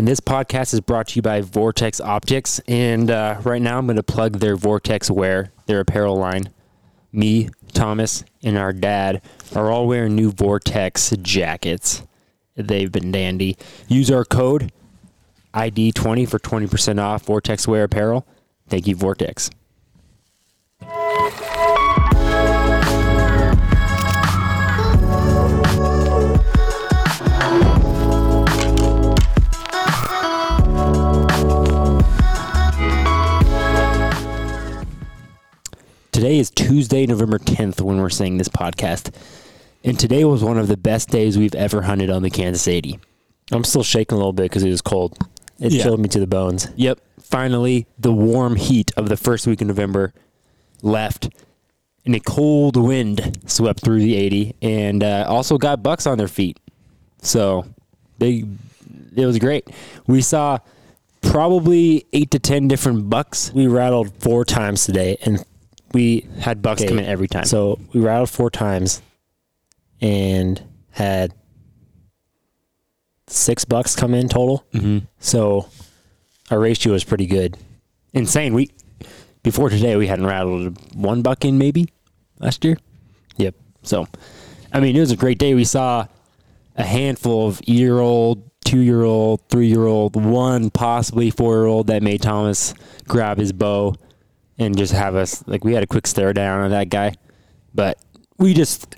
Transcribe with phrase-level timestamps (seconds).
[0.00, 2.58] And this podcast is brought to you by Vortex Optics.
[2.66, 6.48] And uh, right now, I'm going to plug their Vortex Wear, their apparel line.
[7.12, 9.20] Me, Thomas, and our dad
[9.54, 12.02] are all wearing new Vortex jackets.
[12.56, 13.58] They've been dandy.
[13.88, 14.72] Use our code
[15.52, 18.26] ID20 for 20% off Vortex Wear apparel.
[18.70, 19.50] Thank you, Vortex.
[36.20, 39.10] Today is Tuesday, November 10th, when we're saying this podcast.
[39.82, 42.98] And today was one of the best days we've ever hunted on the Kansas 80.
[43.52, 45.16] I'm still shaking a little bit because it was cold.
[45.58, 45.82] It Yeah.
[45.82, 46.68] chilled me to the bones.
[46.76, 47.00] Yep.
[47.22, 50.12] Finally, the warm heat of the first week of November
[50.82, 51.30] left,
[52.04, 56.28] and a cold wind swept through the 80, and uh, also got bucks on their
[56.28, 56.60] feet.
[57.22, 57.64] So,
[58.18, 58.46] big.
[59.16, 59.66] It was great.
[60.06, 60.58] We saw
[61.22, 63.54] probably eight to ten different bucks.
[63.54, 65.42] We rattled four times today, and
[65.92, 67.44] we Had bucks Okay, come in every time.
[67.44, 69.02] So we rattled four times,
[70.00, 71.32] and had
[73.26, 74.64] six bucks come in total.
[74.72, 74.98] mm-hmm.
[75.18, 75.68] So
[76.50, 77.56] our ratio was pretty good.
[78.12, 78.54] insane.
[78.54, 78.70] We
[79.42, 81.88] before today we hadn't rattled one buck in maybe
[82.38, 82.76] last year.
[83.36, 83.54] Yep.
[83.82, 84.06] So,
[84.72, 85.54] I mean, it was a great day.
[85.54, 86.06] We saw
[86.76, 91.66] a handful of year old, two year old, three year old, one possibly four year
[91.66, 92.74] old that made Thomas
[93.08, 93.94] grab his bow
[94.60, 97.14] and just have us like we had a quick stare down on that guy,
[97.74, 97.98] but
[98.38, 98.94] we just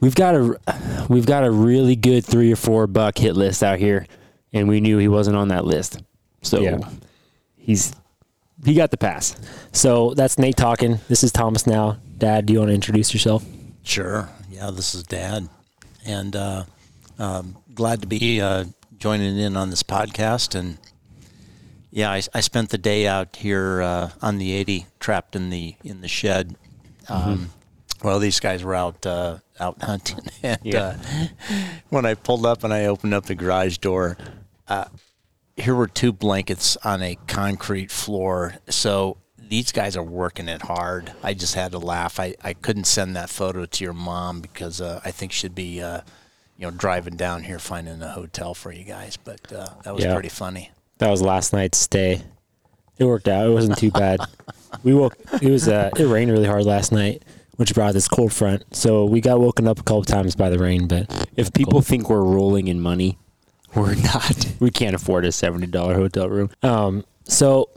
[0.00, 3.78] we've got a we've got a really good three or four buck hit list out
[3.78, 4.06] here,
[4.52, 6.00] and we knew he wasn't on that list,
[6.42, 6.78] so Yeah.
[7.58, 7.92] he's
[8.64, 9.36] he got the pass.
[9.72, 11.00] So that's Nate talking.
[11.08, 11.98] This is Thomas now.
[12.18, 13.44] Dad, do you want to introduce yourself?
[13.82, 14.28] Sure.
[14.50, 15.48] Yeah, this is Dad,
[16.04, 16.64] and uh,
[17.18, 18.64] um, glad to be uh,
[18.98, 20.54] joining in on this podcast.
[20.54, 20.76] And
[21.90, 25.74] yeah, I, I spent the day out here uh, on the 80, trapped in the
[25.84, 26.56] in the shed.
[27.08, 27.50] Um,
[28.02, 30.96] Well, these guys were out uh, out hunting, and Yeah.
[31.10, 31.26] uh,
[31.90, 34.16] when I pulled up and I opened up the garage door,
[34.68, 34.86] uh,
[35.56, 38.54] here were two blankets on a concrete floor.
[38.70, 41.12] So these guys are working it hard.
[41.22, 42.18] I just had to laugh.
[42.20, 45.82] I, I couldn't send that photo to your mom because uh, I think she'd be,
[45.82, 46.00] uh,
[46.56, 49.18] you know, driving down here finding a hotel for you guys.
[49.18, 50.14] But uh, that was Yeah.
[50.14, 50.70] pretty funny.
[51.00, 52.22] That was last night's stay.
[52.98, 53.46] It worked out.
[53.46, 54.20] It wasn't too bad.
[54.84, 55.16] we woke.
[55.42, 55.66] It was.
[55.68, 57.22] Uh, it rained really hard last night,
[57.56, 58.64] which brought this cold front.
[58.76, 60.86] So we got woken up a couple times by the rain.
[60.86, 63.18] But If people think we're rolling in money,
[63.74, 64.46] we're not.
[64.60, 66.50] We can't afford a seventy dollar hotel room.
[66.62, 67.70] um, so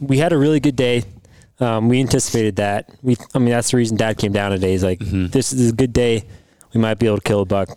[0.00, 1.04] we had a really good day.
[1.60, 2.90] Um, we anticipated that.
[3.02, 3.16] We.
[3.34, 4.72] I mean, that's the reason Dad came down today.
[4.72, 6.24] He's like, this is a good day.
[6.74, 7.70] We might be able to kill a buck.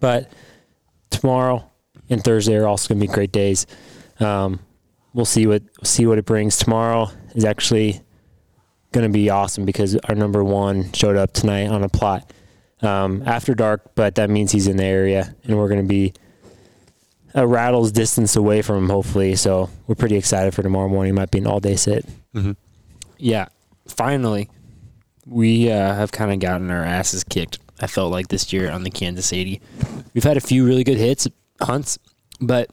[0.00, 0.32] But
[1.10, 1.70] tomorrow
[2.08, 3.66] and Thursday are also going to be great days.
[4.24, 4.60] Um,
[5.12, 6.56] we'll see what see what it brings.
[6.56, 8.00] Tomorrow is actually
[8.92, 12.32] going to be awesome because our number one showed up tonight on a plot
[12.80, 16.12] um, after dark, but that means he's in the area, and we're going to be
[17.34, 19.34] a rattle's distance away from him, hopefully.
[19.34, 21.14] So we're pretty excited for tomorrow morning.
[21.14, 22.06] Might be an all day sit.
[23.18, 23.46] Yeah,
[23.88, 24.48] finally,
[25.26, 27.58] we uh, have kind of gotten our asses kicked.
[27.80, 29.60] I felt like this year on the Kansas 80.
[30.14, 31.26] We've had a few really good hits,
[31.60, 31.98] hunts,
[32.40, 32.70] but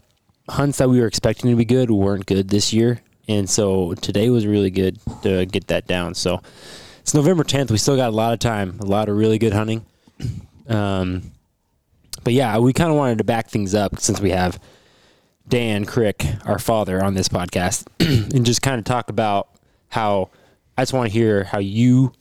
[0.49, 3.01] hunts that we were expecting to be good weren't good this year.
[3.27, 6.15] And so today was really good to get that down.
[6.15, 6.41] So
[6.99, 7.71] it's November 10th.
[7.71, 9.85] We still got a lot of time, a lot of really good hunting.
[10.67, 11.31] Um,
[12.23, 14.59] but yeah, we kind of wanted to back things up since we have
[15.47, 17.85] Dan Crick, our father, on this podcast,
[18.33, 19.49] and just kind of talk about
[19.89, 20.29] how
[20.77, 22.13] I just want to hear how you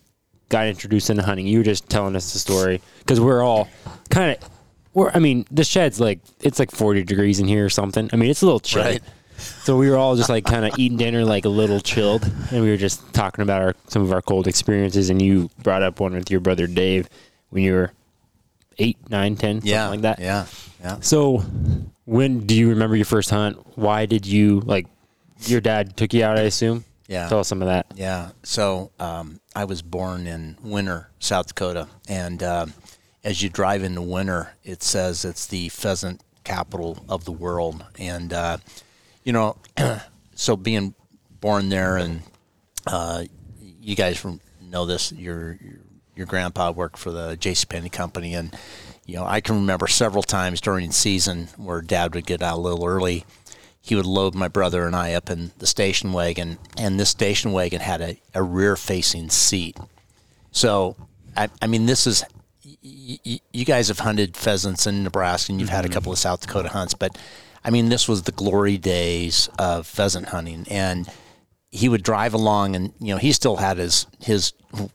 [0.48, 1.46] got introduced into hunting.
[1.46, 3.68] You were just telling us the story because we're all
[4.08, 4.50] kind of,
[4.94, 8.10] we're, I mean, the shed's like, it's like 40 degrees in here or something.
[8.12, 8.84] I mean, it's a little chilly.
[8.84, 9.02] Right.
[9.62, 12.62] So we were all just like kind of eating dinner, like a little chilled, and
[12.62, 15.08] we were just talking about our some of our cold experiences.
[15.08, 17.08] And you brought up one with your brother Dave
[17.48, 17.92] when you were
[18.78, 19.88] eight, nine, ten, something Yeah.
[19.88, 20.18] like that.
[20.18, 20.44] Yeah.
[20.82, 20.96] Yeah.
[21.00, 21.38] So,
[22.04, 23.56] when do you remember your first hunt?
[23.78, 24.86] Why did you like?
[25.46, 26.84] Your dad took you out, I assume.
[27.08, 27.26] Yeah.
[27.28, 27.86] Tell us some of that.
[27.96, 28.32] Yeah.
[28.42, 32.74] So um, I was born in Winner, South Dakota, and um,
[33.24, 38.32] as you drive into Winner, it says it's the pheasant capital of the world, and
[38.32, 38.58] uh,
[39.24, 39.56] you know,
[40.34, 40.94] so being
[41.40, 42.22] born there, and
[42.86, 43.24] uh,
[43.80, 44.24] you guys
[44.62, 45.58] know this, your
[46.14, 47.66] your, grandpa worked for the J.C.
[47.66, 48.54] Penney company, and
[49.06, 52.58] you know, I can remember several times during the season where Dad would get out
[52.58, 53.24] a little early
[53.80, 57.52] he would load my brother and I up in the station wagon, and this station
[57.52, 59.78] wagon had a, a rear facing seat.
[60.52, 60.96] So,
[61.36, 62.22] I, I mean, this is
[62.82, 66.70] you guys have hunted pheasants in Nebraska, and you've had a couple of South Dakota
[66.70, 67.16] hunts, but
[67.62, 71.08] I mean, this was the glory days of pheasant hunting, and
[71.70, 74.52] he would drive along, and you know, he still had his his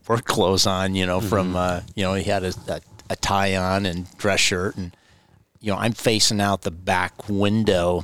[0.08, 3.56] work clothes on, you know, from uh, you know, he had a, a, a tie
[3.56, 4.96] on and dress shirt, and
[5.60, 8.04] you know, I'm facing out the back window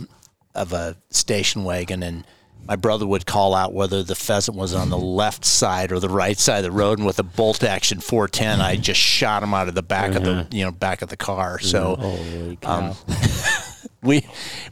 [0.53, 2.25] of a station wagon, and
[2.67, 6.09] my brother would call out whether the pheasant was on the left side or the
[6.09, 9.53] right side of the road, and with a bolt action 410, I just shot him
[9.53, 10.55] out of the back of the mm-hmm.
[10.55, 11.59] you know back of the car.
[11.59, 12.79] So cow.
[12.79, 12.95] Um,
[14.03, 14.25] we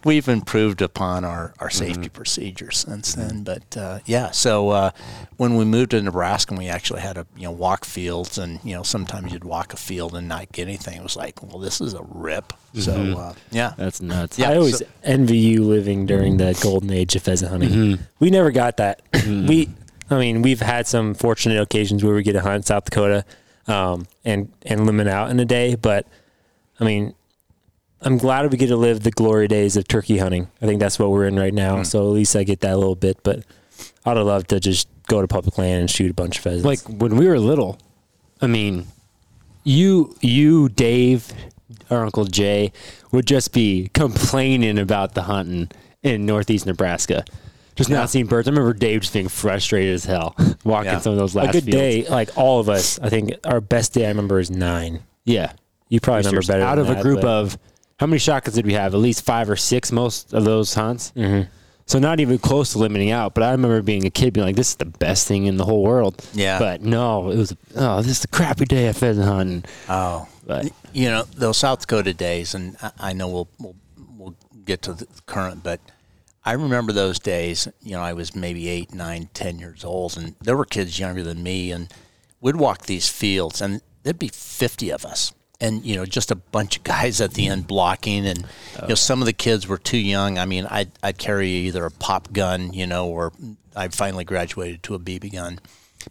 [0.03, 3.43] we've improved upon our, our safety procedures since then.
[3.43, 4.91] But uh, yeah, so uh,
[5.37, 8.59] when we moved to Nebraska, and we actually had to you know walk fields, and
[8.63, 10.97] you know sometimes you'd walk a field and not get anything.
[10.97, 12.53] It was like, well, this is a rip.
[12.73, 14.39] So uh, yeah, That's nuts.
[14.39, 14.51] Yeah.
[14.51, 17.99] I always so- envy you living during the golden age of pheasant hunting.
[18.19, 19.01] We never got that.
[19.27, 19.69] we,
[20.09, 23.25] I mean, we've had some fortunate occasions where we get to hunt in South Dakota
[23.67, 26.07] um, and and limit out in a day, but
[26.79, 27.13] I mean,
[28.01, 30.47] I'm glad we get to live the glory days of turkey hunting.
[30.61, 31.77] I think that's what we're in right now.
[31.77, 31.83] Hmm.
[31.83, 33.21] So at least I get that a little bit.
[33.23, 33.43] But
[34.05, 36.65] I'd have loved to just go to public land and shoot a bunch of pheasants.
[36.65, 37.77] like when we were little,
[38.41, 38.87] I mean,
[39.63, 41.33] you, you, Dave,
[41.89, 42.71] our uncle Jay
[43.11, 45.69] would just be complaining about the hunting
[46.03, 47.25] in Northeast Nebraska.
[47.75, 47.97] Just Yeah.
[47.97, 48.47] not seeing birds.
[48.47, 50.99] I remember Dave just being frustrated as hell walking Yeah.
[50.99, 51.77] some of those last a good fields.
[51.77, 52.99] day, like all of us.
[53.01, 55.01] I think our best day I remember is nine.
[55.25, 55.51] Yeah.
[55.89, 56.63] You probably remember better.
[56.63, 57.57] Out of a group of
[57.99, 58.93] how many shotguns did we have?
[58.93, 61.11] At least five or six most of those hunts.
[61.15, 61.49] Mm-hmm.
[61.85, 63.33] So not even close to limiting out.
[63.33, 65.65] But I remember being a kid being like, "This is the best thing in the
[65.65, 66.59] whole world." Yeah.
[66.59, 67.55] But no, it was.
[67.75, 69.65] Oh, this is a crappy day of pheasant hunting.
[69.89, 73.75] oh, But you know those South Dakota days, and I, I know we'll, we'll
[74.17, 74.35] we'll
[74.65, 75.79] get to the current, but
[76.45, 77.67] I remember those days.
[77.81, 81.23] You know, I was maybe eight, nine, ten years old, and there were kids younger
[81.23, 81.91] than me, and
[82.39, 86.35] we'd walk these fields, and there'd be fifty of us, and you know, just a
[86.35, 88.39] bunch of guys at the end blocking, and
[88.81, 90.37] you know, some of the kids were too young.
[90.37, 93.33] I mean, I'd I'd carry either a pop gun, you know, or
[93.75, 95.59] I finally graduated to a BB gun,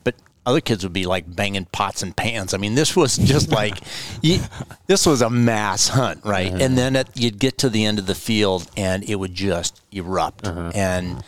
[0.04, 0.14] but
[0.46, 2.54] other kids would be like banging pots and pans.
[2.54, 3.78] I mean, this was just like,
[4.22, 4.40] you,
[4.86, 6.50] this was a mass hunt, right?
[6.50, 9.82] And then at, you'd get to the end of the field and it would just
[9.92, 10.46] erupt.
[10.46, 11.22] And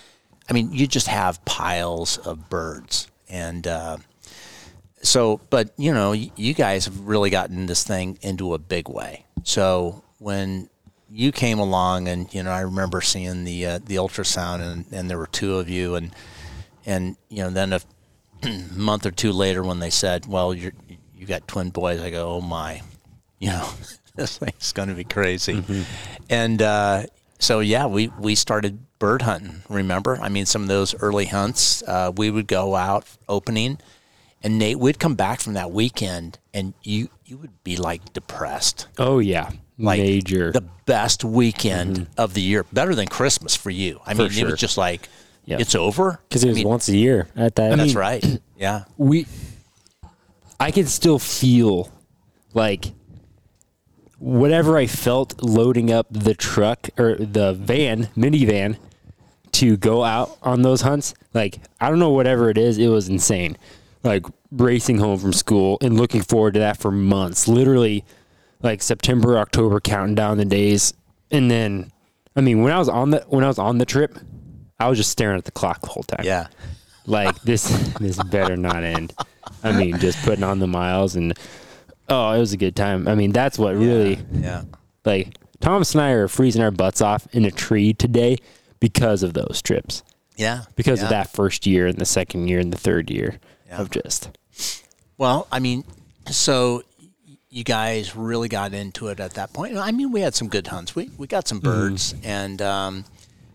[0.49, 3.09] I mean, you just have piles of birds.
[3.29, 3.99] And uh,
[5.03, 9.25] so, but you know, you guys have really gotten this thing into a big way.
[9.45, 10.69] So when
[11.11, 15.11] you came along, and you know, I remember seeing the uh, the ultrasound, and, and
[15.11, 16.15] there were two of you, and
[16.87, 17.81] and you know, then a
[18.75, 20.73] month or two later, when they said, "Well, you're
[21.15, 22.83] you got twin boys," I go, "Oh my,
[23.39, 23.69] you know,
[24.17, 25.65] this thing's going to be crazy,"
[26.29, 27.07] and uh,
[27.39, 29.63] so yeah, we we started bird hunting.
[29.69, 33.79] Remember, I mean, some of those early hunts, uh, we would go out opening,
[34.43, 38.89] and Nate, we'd come back from that weekend, and you you would be like depressed,
[38.99, 40.53] oh yeah, like major.
[40.53, 42.21] the best weekend mm-hmm.
[42.21, 44.01] of the year, better than Christmas for you.
[44.07, 45.09] I mean, it was just like
[45.45, 45.59] Yeah.
[45.61, 47.77] it's over because it was I mean, once a year at that.
[47.77, 48.25] That's right.
[48.61, 48.85] Yeah.
[48.99, 49.27] we
[50.59, 51.91] I can still feel
[52.53, 52.93] like
[54.19, 58.77] whatever I felt loading up the truck or the van, minivan
[59.53, 63.09] to go out on those hunts, like I don't know whatever it is, it was
[63.09, 63.57] insane.
[64.03, 67.47] Like racing home from school and looking forward to that for months.
[67.47, 68.05] Literally
[68.63, 70.95] like September, October counting down the days.
[71.31, 71.93] And then
[72.35, 74.19] I mean when I was on the when I was on the trip,
[74.79, 76.47] I was just staring at the clock the whole time Yeah.
[77.07, 77.65] like this
[78.01, 79.13] this better not end
[79.63, 81.37] i mean just putting on the miles and
[82.09, 84.63] oh it was a good time i mean that's what really Yeah.
[85.05, 88.37] like thomas and i are freezing our butts off in a tree today
[88.81, 90.03] because of those trips
[90.37, 90.63] Yeah.
[90.77, 91.05] because yeah.
[91.07, 93.39] of that first year and the second year and the third year
[93.71, 93.81] Yeah.
[93.81, 94.31] of just
[95.17, 95.85] Well, I mean,
[96.31, 96.83] so
[97.49, 99.77] you guys really got into it at that point.
[99.77, 100.95] I mean, we had some good hunts.
[100.95, 103.05] We we got some birds, and um,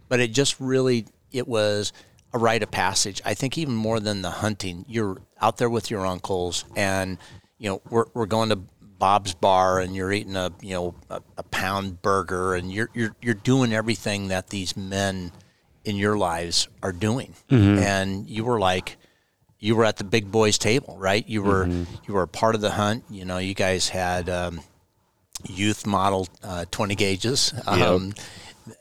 [0.09, 1.93] but it just really it was
[2.33, 3.21] a rite of passage.
[3.25, 7.17] I think even more than the hunting, you're out there with your uncles, and
[7.57, 11.21] you know we're we're going to Bob's Bar, and you're eating a you know a,
[11.37, 15.31] a pound burger, and you're you're you're doing everything that these men
[15.85, 17.33] in your lives are doing,
[17.79, 18.97] and you were like
[19.65, 21.27] you were at the big boys table, right?
[21.27, 21.65] You were
[22.07, 23.03] you were a part of the hunt.
[23.09, 24.61] You know, you guys had um,
[25.49, 28.13] youth model uh, twenty gauges um,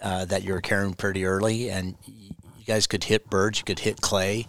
[0.02, 2.34] uh, that you were carrying pretty early, and you
[2.66, 4.46] guys could hit birds, you could hit clay,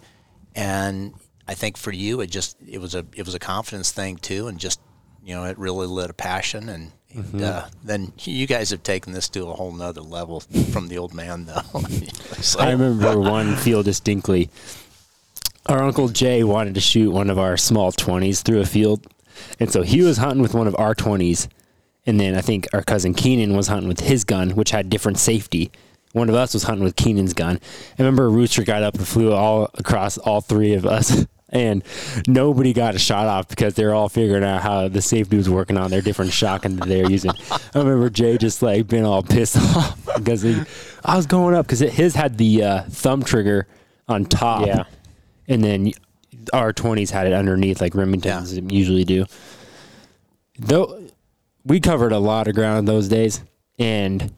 [0.54, 1.14] and
[1.48, 4.46] I think for you, it just it was a it was a confidence thing too,
[4.46, 4.78] and just
[5.24, 9.14] you know, it really lit a passion, and, and uh, then you guys have taken
[9.14, 10.40] this to a whole nother level
[10.70, 11.62] from the old man, though.
[11.74, 14.50] It's i remember one field distinctly
[15.68, 19.06] our uncle jay wanted to shoot one of our small 20s through a field
[19.60, 21.48] And so he was hunting with one of our 20s.
[22.06, 25.18] And then I think our cousin Keenan was hunting with his gun, which had different
[25.18, 25.70] safety.
[26.12, 27.56] One of us was hunting with Keenan's gun.
[27.98, 31.26] I remember a rooster got up and flew all across all three of us.
[31.50, 31.84] And
[32.26, 35.76] nobody got a shot off because they're all figuring out how the safety was working
[35.78, 37.30] on their different shotgun that they're using.
[37.52, 40.60] I remember Jay just like being all pissed off because he,
[41.04, 43.68] I was going up because his had the uh, thumb trigger
[44.08, 44.66] on top.
[44.66, 44.84] Yeah.
[45.48, 45.92] And then
[46.52, 49.26] our 20s had it underneath like Remingtons usually do.
[50.58, 51.02] Though
[51.64, 53.42] we covered a lot of ground those days
[53.78, 54.32] and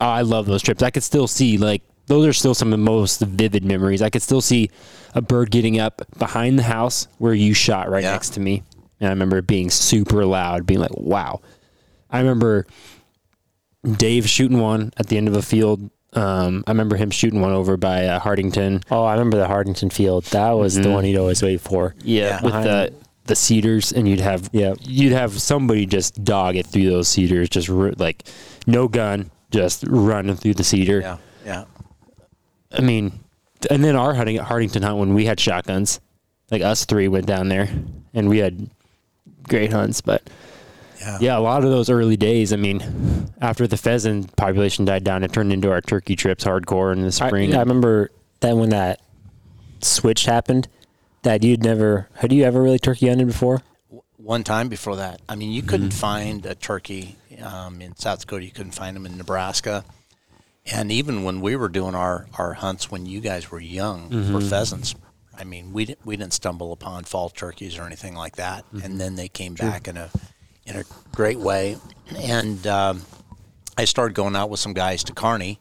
[0.00, 0.82] I love those trips.
[0.82, 4.00] I could still see like those are still some of the most vivid memories.
[4.02, 4.70] I could still see
[5.14, 8.12] a bird getting up behind the house where you shot right Yeah.
[8.12, 8.62] next to me.
[9.00, 11.40] And I remember it being super loud, being like, wow.
[12.10, 12.66] I remember
[13.96, 15.90] Dave shooting one at the end of a field.
[16.14, 18.82] Um, I remember him shooting one over by uh, Hartington.
[18.90, 20.24] Oh, I remember the Hartington Field.
[20.26, 21.94] That was the one he'd always wait for.
[22.02, 22.42] Yeah.
[22.42, 22.92] with the
[23.26, 24.72] the cedars, and you'd have Yeah.
[24.80, 28.26] you'd have somebody just dog it through those cedars, just ru- like
[28.66, 31.00] no gun, just running through the cedar.
[31.00, 31.64] Yeah, yeah.
[32.72, 33.20] I mean,
[33.70, 36.00] and then our hunting at Hartington hunt when we had shotguns,
[36.50, 37.68] like us three went down there,
[38.14, 38.70] and we had
[39.46, 40.00] great hunts.
[40.00, 40.22] But
[41.08, 41.18] Yeah.
[41.20, 42.52] yeah, a lot of those early days.
[42.52, 42.82] I mean,
[43.40, 47.06] after the pheasant population died down, it turned into our turkey trips hardcore in the
[47.06, 47.54] I, spring.
[47.54, 48.10] I remember
[48.40, 49.00] that when that
[49.80, 50.68] switch happened,
[51.22, 53.62] that you'd never had you ever really turkey hunted before?
[54.16, 55.68] One time before that, I mean, you Mm-hmm.
[55.70, 58.44] couldn't find a turkey um, in South Dakota.
[58.44, 59.84] You couldn't find them in Nebraska.
[60.70, 64.32] And even when we were doing our, our hunts when you guys were young Mm-hmm.
[64.32, 64.94] for pheasants,
[65.36, 68.64] I mean, we didn't we didn't stumble upon fall turkeys or anything like that.
[68.66, 68.84] Mm-hmm.
[68.84, 70.10] And then they came back in a
[70.68, 71.76] in a great way.
[72.16, 73.02] And um,
[73.76, 75.60] I started going out with some guys to Kearney,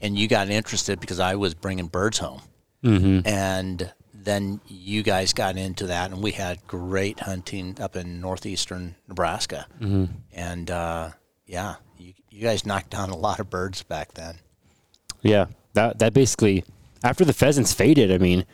[0.00, 2.42] and you got interested because I was bringing birds home.
[2.82, 3.26] Mm-hmm.
[3.26, 8.94] And then you guys got into that, and we had great hunting up in northeastern
[9.08, 9.66] Nebraska.
[9.80, 10.04] Mm-hmm.
[10.32, 11.10] And uh,
[11.46, 14.36] yeah, you, you guys knocked down a lot of birds back then.
[15.22, 16.64] Yeah, that that basically
[17.02, 18.12] after the pheasants faded.
[18.12, 18.44] I mean,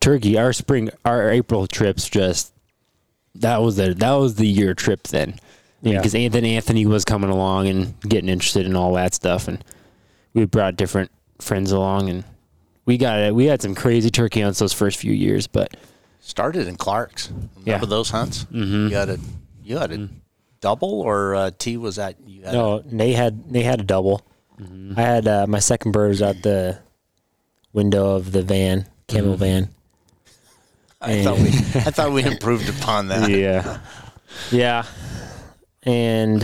[0.00, 0.38] turkey.
[0.38, 2.52] Our spring, our April trips just
[3.40, 5.38] that was the that was the year trip then.
[5.82, 5.98] Yeah.
[5.98, 9.62] because then Anthony was coming along and getting interested in all that stuff, and
[10.34, 12.24] we brought different friends along, and
[12.86, 13.34] we got it.
[13.34, 15.76] We had some crazy turkey hunts those first few years, but
[16.20, 17.30] Started in Clark's.
[17.30, 17.88] Remember Yeah.
[17.88, 18.44] those hunts?
[18.46, 18.88] Mm-hmm.
[18.88, 19.18] You had a
[19.62, 20.08] you had a
[20.60, 24.22] double or uh, T was that you had No, they had they had a double.
[24.96, 26.78] I had uh, my second bird was out the
[27.72, 29.68] window of the van, camo van.
[31.00, 33.30] I thought we I thought we improved upon that.
[33.30, 33.78] yeah,
[34.50, 34.84] Yeah,
[35.82, 36.42] and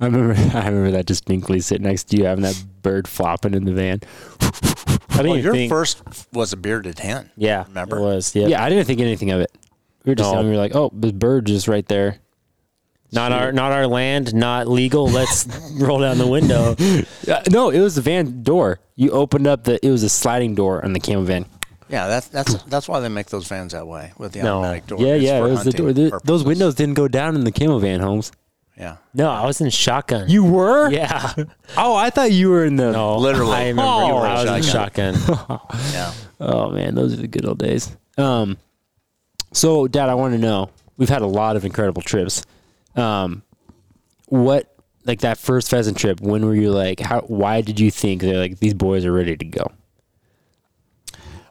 [0.00, 3.64] I remember I remember that distinctly sitting next to you having that bird flopping in
[3.64, 4.00] the van.
[4.40, 5.70] I didn't Well, your think.
[5.70, 7.30] first was a bearded hen.
[7.36, 7.96] yeah, remember?
[7.98, 8.46] it was yeah.
[8.48, 9.50] Yeah, I didn't think anything of it.
[10.04, 10.36] We were just No.
[10.38, 12.18] young, we were like, oh, the bird just right there.
[13.12, 15.08] Not our not our land, not legal.
[15.08, 15.46] Let's
[15.78, 16.74] roll down the window.
[17.26, 18.80] Uh, no, it was the van door.
[18.96, 19.84] You opened up the.
[19.84, 21.46] It was a sliding door on the camo van.
[21.88, 24.58] Yeah, that's that's that's why they make those vans that way with the No.
[24.58, 24.98] automatic door.
[25.00, 25.92] Yeah, It's yeah, it was the door.
[25.92, 28.32] The- those windows didn't go down in the camo van, Holmes.
[28.78, 30.28] Yeah, No, I was in shotgun.
[30.28, 30.90] You were?
[30.90, 31.32] yeah.
[31.78, 32.92] Oh, I thought you were in the.
[32.92, 33.52] No, Literally.
[33.54, 35.14] I remember Oh, you were I was in shotgun.
[35.18, 35.60] shotgun.
[35.92, 36.12] yeah.
[36.40, 37.96] Oh man, those are the good old days.
[38.18, 38.58] Um,
[39.52, 40.70] so Dad, I want to know.
[40.98, 42.44] We've had a lot of incredible trips.
[42.96, 43.42] Um,
[44.26, 44.74] what
[45.04, 46.20] like that first pheasant trip?
[46.20, 47.00] When were you like?
[47.00, 47.20] How?
[47.22, 49.70] Why did you think they're like these boys are ready to go?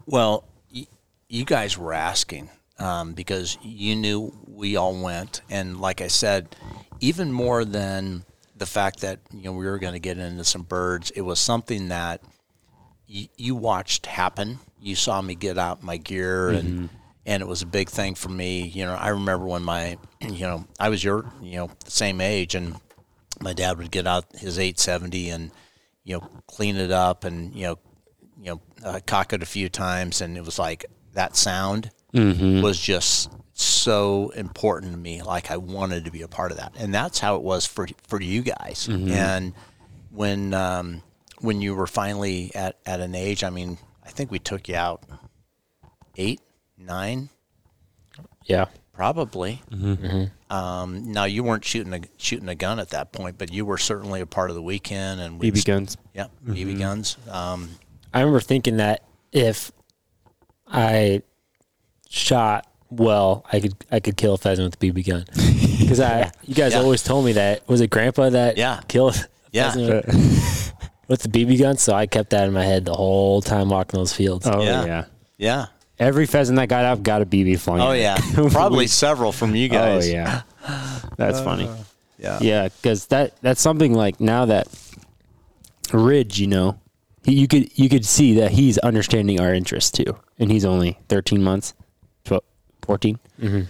[0.06, 0.44] Well,
[0.74, 0.88] y-
[1.30, 6.56] you guys were asking um, because you knew we all went, and like I said,
[7.00, 8.24] even more than
[8.58, 11.40] the fact that you know we were going to get into some birds, it was
[11.40, 12.22] something that
[13.10, 14.60] y- you watched happen.
[14.80, 16.90] You saw me get out my gear, and
[17.26, 18.62] and it was a big thing for me.
[18.68, 22.22] You know, I remember when my you know I was your you know the same
[22.22, 22.76] age, and
[23.42, 25.52] my dad would get out his 870 and
[26.04, 27.80] you know clean it up and you know
[28.46, 31.90] you know uh, cock it a few times and it was like that sound
[32.62, 36.74] was just so important to me like I wanted to be a part of that
[36.78, 39.54] and that's how it was for for you guys and
[40.12, 41.02] when um,
[41.40, 44.76] when you were finally at, at an age I mean I think we took you
[44.76, 45.04] out
[46.16, 46.40] eight
[46.78, 47.30] nine
[48.46, 48.66] Yeah.
[48.94, 49.62] Probably.
[50.50, 53.78] Um, now you weren't shooting a shooting a gun at that point, but you were
[53.78, 55.98] certainly a part of the weekend and we BB guns.
[56.14, 57.18] Yep, BB guns.
[57.30, 57.70] Um,
[58.16, 59.04] I remember thinking that
[59.34, 59.72] if
[60.68, 61.22] I
[62.10, 65.26] shot well, I could I could kill a pheasant with a BB gun.
[65.76, 66.80] Because I, you guys Yeah.
[66.80, 68.80] always told me that was it Grandpa that Yeah.
[68.88, 69.72] killed a Yeah.
[69.74, 70.74] pheasant
[71.08, 71.78] with the BB gun.
[71.78, 74.48] So I kept that in my head the whole time walking those fields.
[74.48, 74.86] Oh Yeah.
[74.86, 75.06] yeah.
[75.38, 75.66] yeah,
[76.00, 77.82] Every pheasant that got out got a BB flung.
[77.82, 78.18] Oh yeah,
[78.52, 80.08] probably several from you oh, guys.
[80.08, 80.42] Oh yeah,
[81.18, 81.70] that's funny.
[82.18, 84.68] yeah, Yeah, because that that's something like now that
[85.94, 86.80] Ridge, you know,
[87.26, 91.00] he, you could you could see that he's understanding our interest too, and he's only
[91.10, 91.74] thirteen months,
[92.26, 92.44] 12,
[92.84, 93.20] 14.
[93.42, 93.62] Mm-hmm.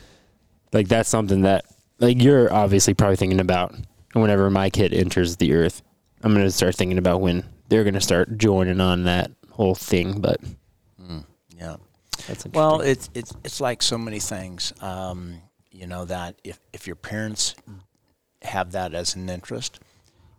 [0.74, 1.66] Like that's something that
[2.00, 3.74] like you're obviously probably thinking about
[4.14, 5.82] whenever my kid enters the earth.
[6.22, 10.20] I'm gonna start thinking about when they're gonna start joining on that whole thing.
[10.20, 10.42] But
[11.58, 11.78] yeah.
[12.28, 14.74] that's Well, it's it's it's like so many things.
[14.82, 17.56] Um, you know that if if your parents
[18.42, 19.80] have that as an interest,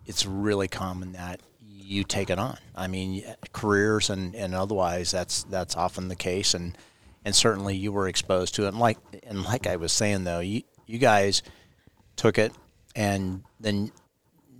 [0.04, 1.40] it's really common that
[1.86, 2.58] you take it on.
[2.74, 6.76] I mean, careers and, and otherwise, that's that's often the case, and
[7.24, 8.68] and certainly you were exposed to it.
[8.68, 11.42] And like and like I was saying though, you you guys
[12.16, 12.52] took it,
[12.94, 13.92] and then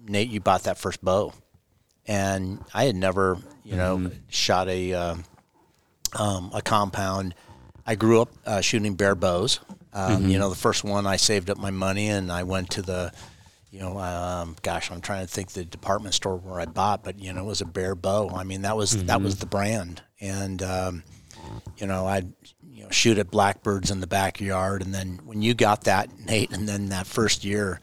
[0.06, 1.33] Nate, you bought that first bow,
[2.06, 4.95] and I had never you know shot a.
[4.95, 5.25] Um,
[6.18, 7.35] um, a compound.
[7.87, 9.61] I grew up uh, shooting bear bows.
[9.92, 12.83] Um, You know, the first one I saved up my money and I went to
[12.83, 13.12] the,
[13.76, 17.18] you know, um, gosh, I'm trying to think the department store where I bought, but
[17.18, 18.30] you know, it was a bear bow.
[18.30, 21.02] I mean, that was that was the brand, and um,
[21.76, 22.33] you know, I'd
[22.71, 26.52] you know shoot at blackbirds in the backyard, and then when you got that, Nate,
[26.52, 27.78] and then that first year,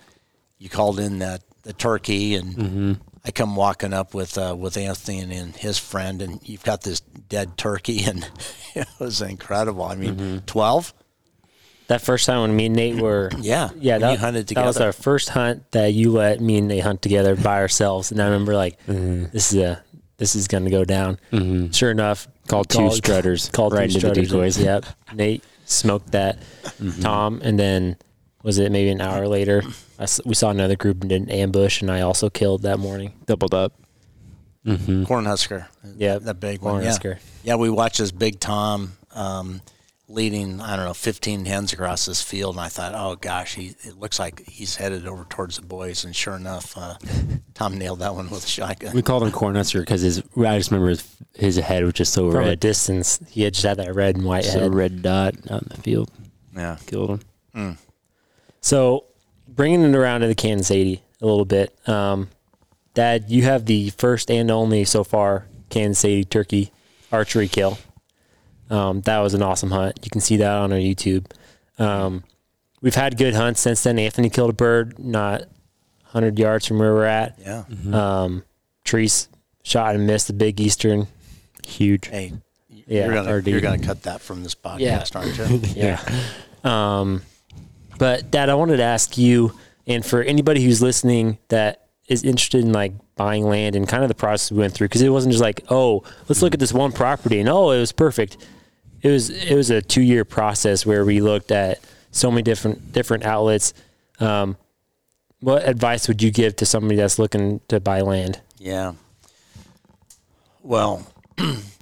[0.58, 3.00] you called in that the turkey and.
[3.26, 6.82] I come walking up with uh, with Anthony and, and his friend, and you've got
[6.82, 8.30] this dead turkey, and
[8.76, 9.86] it was incredible.
[9.86, 10.94] I mean, 12
[11.94, 14.82] That first time when me and Nate were Yeah, yeah that, you hunted that was
[14.82, 18.26] our first hunt that you let me and Nate hunt together by ourselves, and I
[18.26, 19.26] remember like Mm-hmm.
[19.32, 19.84] this is a
[20.18, 21.20] this is gonna go down.
[21.72, 24.56] Sure enough, Called two strutters called right two into the strutters.
[24.58, 24.60] decoys.
[24.60, 26.40] Yep, Nate smoked that.
[26.82, 27.02] Mm-hmm.
[27.02, 27.96] Tom Tom, and then
[28.42, 29.62] was it maybe an hour later?
[30.00, 32.80] I s we saw another group and did an ambush, and I also killed that
[32.80, 33.14] morning.
[33.28, 33.74] doubled up.
[34.66, 35.68] Cornhusker.
[35.98, 36.82] Yeah, that big one.
[36.82, 37.16] Cornhusker.
[37.44, 37.56] Yeah, yeah.
[37.56, 39.62] We watched this big Tom um,
[40.08, 40.62] leading.
[40.62, 43.98] I don't know, fifteen hens across this field, and I thought, oh gosh, he it
[44.00, 46.04] looks like he's headed over towards the boys.
[46.06, 46.96] And sure enough, uh,
[47.54, 48.94] Tom nailed that one with a shotgun.
[48.96, 52.32] We called him Cornhusker because his I just remember his, his head was just so
[52.32, 54.74] From a distance, he had just had that red and white so head.
[54.74, 56.12] red dot out in the field.
[56.56, 57.78] Yeah, Killed him.
[58.62, 59.06] So,
[59.48, 62.30] bringing it around to the Kansas 80 a little bit, um,
[62.94, 66.72] Dad, you have the first and only so far Kansas 80 turkey
[67.12, 67.78] archery kill.
[68.74, 70.00] Um, that was an awesome hunt.
[70.04, 71.26] You can see that on our YouTube.
[71.78, 72.24] Um,
[72.82, 74.00] we've had good hunts since then.
[74.00, 75.42] Anthony killed a bird not
[76.12, 77.38] 100 yards from where we're at.
[77.40, 77.64] yeah.
[77.92, 78.44] Um,
[78.86, 79.28] Treese
[79.64, 81.08] shot and missed a big Eastern.
[81.68, 82.08] Huge.
[82.08, 82.34] Hey,
[82.70, 85.04] Yeah, you're gonna you're gonna cut that from this podcast, Yeah.
[85.16, 85.70] aren't you?
[85.76, 86.02] Yeah.
[86.64, 87.22] Um,
[87.98, 89.54] but Dad, I wanted to ask you,
[89.88, 94.10] and for anybody who's listening that is interested in like buying land and kind of
[94.10, 96.74] the process we went through, because it wasn't just like, oh, let's look at this
[96.74, 98.38] one property and oh, it was perfect.
[99.04, 101.80] It was it was a two year process where we looked at
[102.12, 103.74] so many different different outlets.
[104.20, 104.58] Um,
[105.42, 108.40] what advice would you give to somebody that's looking to buy land?
[108.58, 108.94] Yeah.
[110.62, 111.06] Well,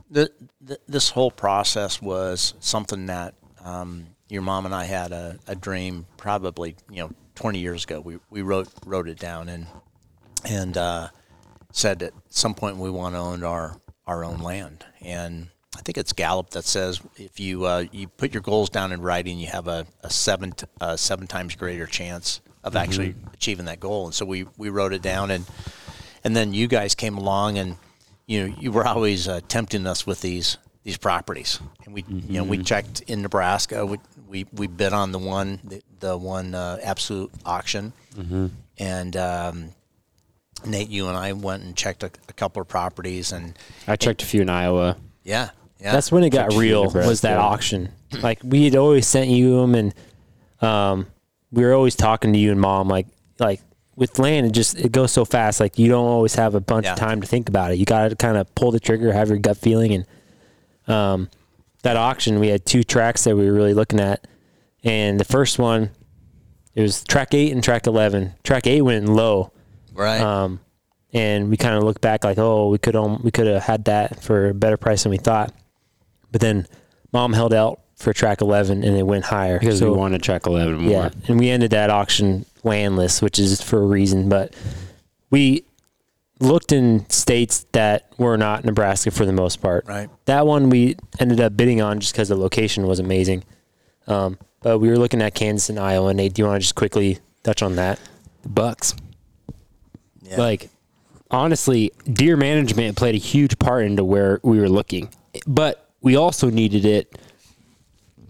[0.10, 5.38] the, the, this whole process was something that um, your mom and I had a,
[5.48, 8.02] a dream probably you know 20 years ago.
[8.02, 9.68] We, we wrote wrote it down and
[10.44, 11.10] and uh,
[11.72, 14.84] said at some point we want to own our our own land.
[15.02, 18.92] And I think it's Gallup that says if you uh, you put your goals down
[18.92, 23.16] in writing, you have a, a seven t- uh, seven times greater chance of actually
[23.34, 24.06] achieving that goal.
[24.06, 25.46] And so we we wrote it down and
[26.24, 27.78] and then you guys came along and
[28.28, 31.60] you know you were always uh, tempting us with these these properties.
[31.86, 33.86] And we you know we checked in Nebraska.
[33.86, 37.94] We we, we bid on the one the, the one uh, absolute auction.
[38.78, 39.70] And um,
[40.66, 43.58] Nate you and I went and checked a, a couple of properties and
[43.88, 44.98] I checked a few in Iowa.
[45.24, 46.86] yeah yeah That's when it got real.
[46.86, 47.10] Nebraska.
[47.10, 47.90] Was that auction?
[48.22, 49.94] Like we had always sent you them, and
[50.62, 51.08] um,
[51.52, 52.88] we were always talking to you and mom.
[52.88, 53.08] Like
[53.40, 53.62] like
[53.96, 55.60] with land, it just it goes so fast.
[55.60, 56.94] Like you don't always have a bunch Yeah.
[56.94, 57.78] of time to think about it.
[57.78, 61.30] You got to kind of pull the trigger, have your gut feeling, and um,
[61.84, 64.26] that auction we had two tracks that we were really looking at,
[64.84, 65.90] and the first one
[66.74, 68.34] it was track eight and track eleven.
[68.44, 69.52] Track eight went low.
[69.94, 70.60] right Um,
[71.14, 73.86] and we kind of look back like, oh, we could um, we could have had
[73.86, 75.54] that for a better price than we thought.
[76.32, 76.68] But then
[77.14, 79.60] mom held out for track 11 and it went higher.
[79.60, 80.92] because So- we wanted track 11 more.
[80.92, 84.28] yeah, and we ended that auction landless, which is for a reason.
[84.30, 84.54] But
[85.30, 85.64] we
[86.40, 89.86] looked in states that were not Nebraska for the most part.
[89.88, 93.44] right That one we ended up bidding on just because the location was amazing.
[94.08, 96.08] Um, but we were looking at Kansas and Iowa.
[96.10, 98.00] And Nate, do you want to just quickly touch on that?
[98.42, 98.96] The Bucks.
[100.24, 100.70] yeah Like,
[101.30, 105.10] honestly, deer management played a huge part into where we were looking.
[105.46, 107.18] But we also needed it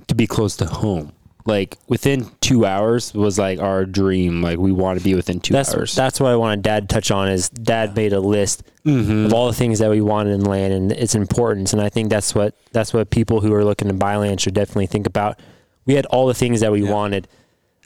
[0.07, 1.13] to be close to home.
[1.45, 4.41] Like within two hours was like our dream.
[4.43, 5.95] Like we want to be within two That's hours.
[5.95, 7.29] that's what I wanted Dad to touch on.
[7.29, 10.91] Is Dad made a list of all the things that we wanted in land and
[10.91, 14.17] its importance, and I think that's what that's what people who are looking to buy
[14.17, 15.39] land should definitely think about.
[15.87, 17.27] We had all the things that we wanted,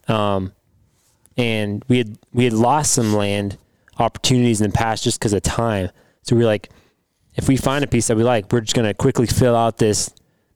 [0.10, 0.52] um,
[1.38, 3.58] and we had we had lost some land
[4.00, 5.92] opportunities in the past just because of time.
[6.24, 6.70] So we were like,
[7.36, 10.10] if we find a piece that we like, we're just gonna quickly fill out this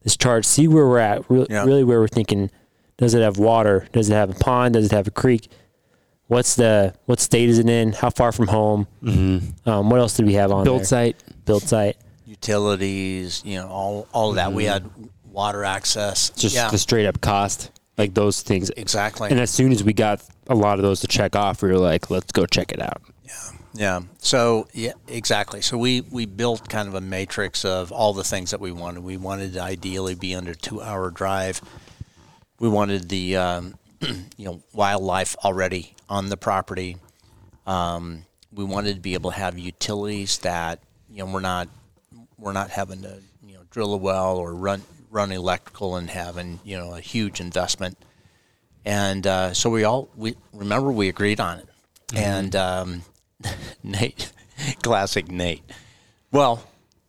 [0.03, 1.65] this chart, see where we're at, re- Yeah.
[1.65, 2.49] really where we're thinking.
[2.97, 3.87] Does it have water?
[3.93, 4.73] Does it have a pond?
[4.73, 5.49] Does it have a creek?
[6.27, 7.93] What's the what state is it in?
[7.93, 8.87] How far from home?
[9.03, 9.69] Mm-hmm.
[9.69, 10.85] Um, what else did we have on Build there?
[10.85, 11.15] site.
[11.45, 11.97] Build site.
[12.25, 14.51] Utilities, you know, all all of that.
[14.53, 14.89] We had
[15.31, 16.29] water access.
[16.31, 17.71] Just yeah, the straight up cost.
[17.97, 18.69] Like those things.
[18.77, 19.29] exactly.
[19.29, 21.77] And as soon as we got a lot of those to check off, we were
[21.77, 23.01] like, let's go check it out.
[23.25, 23.31] Yeah.
[24.19, 25.61] So yeah, exactly.
[25.61, 29.03] So we we built kind of a matrix of all the things that we wanted.
[29.03, 31.61] We wanted to ideally be under two hour drive.
[32.59, 36.97] We wanted the um, you know wildlife already on the property.
[37.67, 40.79] Um, we wanted to be able to have utilities that
[41.09, 41.69] you know we're not
[42.37, 46.59] we're not having to you know drill a well or run run electrical and having
[46.63, 47.97] you know a huge investment.
[48.85, 51.67] And uh, so we all we remember we agreed on it.
[52.15, 53.03] And um,
[53.83, 54.31] Nate,
[54.83, 55.63] classic Nate.
[56.31, 56.63] Well,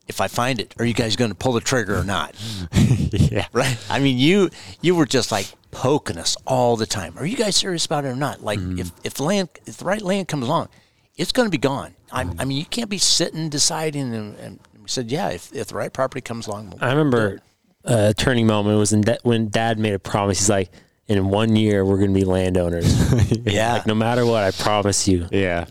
[0.09, 2.35] if I find it, are you guys going to pull the trigger or not?
[3.13, 3.47] yeah.
[3.53, 3.79] Right?
[3.89, 7.17] I mean, you you were just like poking us all the time.
[7.17, 8.43] Are you guys serious about it or not?
[8.43, 8.79] Like, mm-hmm.
[8.81, 10.69] if if the land, if the right land comes along,
[11.17, 11.95] it's going to be gone.
[12.11, 12.41] I, mm-hmm.
[12.41, 14.15] I mean, you can't be sitting deciding.
[14.15, 17.41] And, and we said, yeah, if, if the right property comes along, we'll I remember
[17.85, 20.39] a turning moment was in da- when Dad made a promise.
[20.39, 20.71] He's like,
[21.07, 22.87] "In one year, we're going to be landowners.
[23.45, 25.67] yeah, like no matter what, I promise you." Yeah.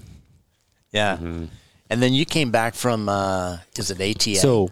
[0.92, 1.18] Yeah.
[1.92, 4.36] And then you came back from uh, is it ATA?
[4.36, 4.70] So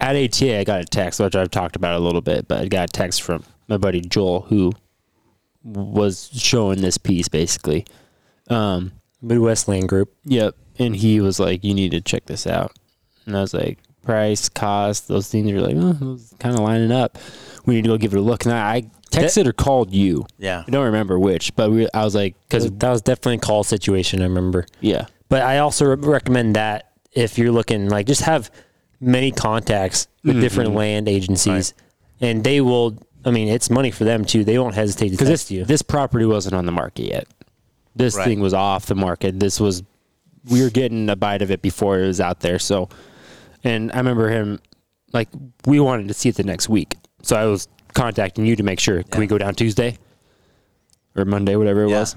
[0.00, 2.68] at ATA, I got a text, which I've talked about a little bit, but I
[2.68, 4.72] got a text from my buddy Joel, who
[5.62, 7.84] was showing this piece basically.
[8.48, 10.14] Um, Midwest Land Group.
[10.24, 10.54] yep.
[10.78, 12.72] And he was like, you need to check this out.
[13.26, 17.18] And I was like, price, cost, those things are like, oh, kind of lining up.
[17.66, 18.44] We need to go give it a look.
[18.44, 20.24] And I, I texted or called you.
[20.38, 23.38] yeah, I don't remember which, but we, I was like, because, That was definitely a
[23.40, 24.20] call situation.
[24.20, 24.66] I remember.
[24.80, 25.06] yeah.
[25.28, 28.50] But I also recommend that if you're looking, like, just have
[29.00, 30.40] many contacts with mm-hmm.
[30.40, 31.74] different land agencies,
[32.20, 32.98] and they will.
[33.24, 34.44] I mean, it's money for them too.
[34.44, 35.64] They won't hesitate to text this you.
[35.64, 37.26] this property wasn't on the market yet.
[37.94, 38.24] This Right.
[38.24, 39.40] thing was off the market.
[39.40, 39.82] This was
[40.48, 42.58] we were getting a bite of it before it was out there.
[42.58, 42.88] So,
[43.64, 44.60] and I remember him
[45.12, 45.28] like
[45.66, 46.94] we wanted to see it the next week.
[47.22, 49.02] So I was contacting you to make sure.
[49.02, 49.98] Can we go down Tuesday
[51.16, 52.00] or Monday, whatever it Yeah.
[52.00, 52.16] was?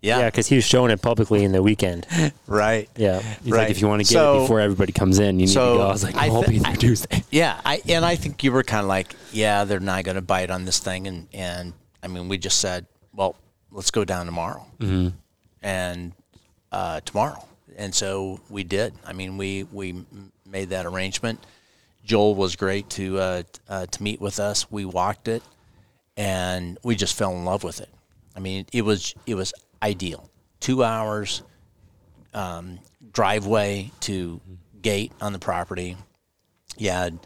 [0.00, 2.06] Yeah, yeah, because he was showing it publicly in the weekend.
[2.46, 2.88] right.
[2.96, 3.20] Yeah.
[3.42, 3.62] He's Right.
[3.62, 5.72] like, if you want to get So- it before everybody comes in, you need so
[5.72, 5.86] to go.
[5.88, 7.24] I was like, I I'll thi- be there I- Tuesday.
[7.30, 10.22] Yeah, I and I think you were kind of like, yeah, they're not going to
[10.22, 13.34] bite on this thing, and and I mean, we just said, well,
[13.72, 15.08] let's go down tomorrow, mm-hmm.
[15.62, 16.12] and
[16.72, 17.44] uh, tomorrow,
[17.76, 18.94] and so we did.
[19.04, 20.04] I mean, we we
[20.46, 21.44] made that arrangement.
[22.04, 24.70] Joel was great to uh, uh, to meet with us.
[24.70, 25.42] We walked it,
[26.16, 27.88] and we just fell in love with it.
[28.36, 30.28] I mean, it was it was ideal.
[30.60, 31.42] Two hours
[32.34, 32.78] um,
[33.12, 34.40] driveway to
[34.80, 35.96] gate on the property.
[36.76, 37.18] You had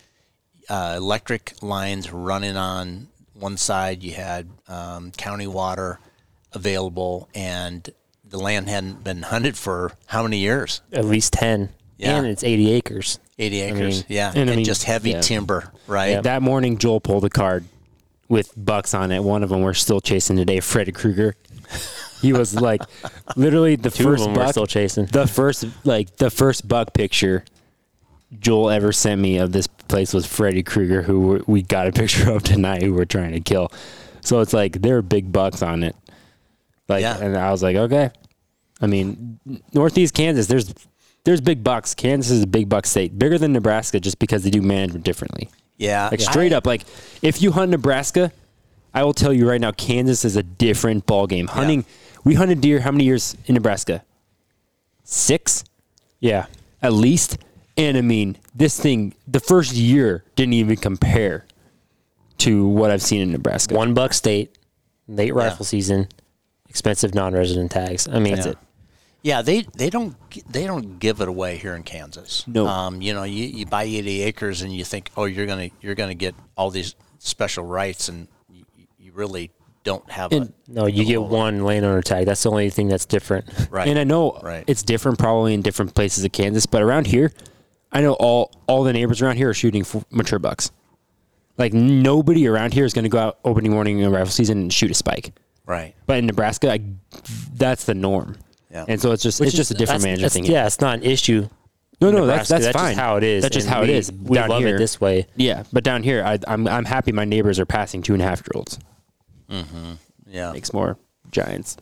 [0.68, 4.02] uh, electric lines running on one side.
[4.02, 5.98] You had um, county water
[6.52, 7.88] available, and
[8.24, 10.80] the land hadn't been hunted for how many years?
[10.92, 11.70] At least ten.
[11.98, 12.16] Yeah.
[12.16, 13.18] And it's eighty acres.
[13.38, 13.98] Eighty acres.
[13.98, 15.20] mean- yeah, and and, I mean, just heavy yeah.
[15.20, 16.22] timber, right?
[16.22, 17.64] That morning, Joel pulled a card
[18.28, 19.22] with bucks on it.
[19.22, 21.34] One of them we're still chasing today, Freddy Krueger.
[22.20, 22.82] He was like,
[23.36, 25.06] literally the Two first of them we're buck, still chasing.
[25.06, 27.44] the first like the first buck picture
[28.38, 31.92] Joel ever sent me of this place was Freddy Krueger, who we- we got a
[31.92, 33.70] picture of tonight, who we're trying to kill.
[34.20, 35.96] So it's like there are big bucks on it.
[36.88, 37.18] Like, Yeah.
[37.18, 38.10] and I was like, okay.
[38.80, 39.38] I mean,
[39.74, 40.72] Northeast Kansas, there's
[41.24, 41.94] there's big bucks.
[41.94, 45.48] Kansas is a big buck state, bigger than Nebraska, just because they do management differently.
[45.76, 46.82] yeah, Like straight up, like
[47.20, 48.32] if you hunt Nebraska,
[48.94, 51.46] I will tell you right now, Kansas is a different ball game.
[51.46, 51.84] Hunting,
[52.24, 54.04] we hunted deer how many years in Nebraska?
[55.04, 55.64] Six,
[56.20, 56.46] Yeah.
[56.82, 57.38] at least.
[57.76, 61.46] And I mean, this thing, the first year didn't even compare
[62.38, 63.74] to what I've seen in Nebraska.
[63.74, 64.58] One buck state,
[65.08, 66.08] late rifle season,
[66.68, 68.06] expensive non-resident tags.
[68.08, 68.58] I mean, That's it.
[69.22, 70.16] Yeah, they, they don't
[70.50, 72.44] they don't give it away here in Kansas.
[72.48, 72.66] No.
[72.66, 75.94] um, you know, you, you buy eighty acres and you think, oh, you're gonna you're
[75.94, 78.26] gonna get all these special rights, and
[79.12, 79.50] you, you really
[79.84, 82.26] don't have And- a No, you get one landowner tag.
[82.26, 83.46] That's the only thing that's different.
[83.70, 83.88] right.
[83.88, 84.64] And I know Right.
[84.66, 87.32] it's different probably in different places of Kansas, but around here,
[87.92, 90.70] I know all all the neighbors around here are shooting for mature bucks.
[91.58, 94.72] Like nobody around here is going to go out opening morning in rifle season and
[94.72, 95.32] shoot a spike.
[95.66, 95.94] Right.
[96.06, 96.80] But in Nebraska, I,
[97.54, 98.38] that's the norm.
[98.70, 98.86] Yeah.
[98.88, 100.44] And so it's just Which it's is- just a different that's- management thing.
[100.46, 101.48] Yeah, it's not an issue.
[102.00, 102.52] no, no, that's Nebraska.
[102.54, 102.92] that's, That's fine.
[102.94, 103.42] just how it is.
[103.42, 104.10] That's just and how we, it is.
[104.10, 105.26] We down love here, it this way.
[105.36, 108.24] Yeah, but down here, I, I'm I'm happy my neighbors are passing two and a
[108.24, 108.78] half year olds.
[110.26, 110.52] Yeah.
[110.52, 110.96] Makes more
[111.30, 111.76] giants.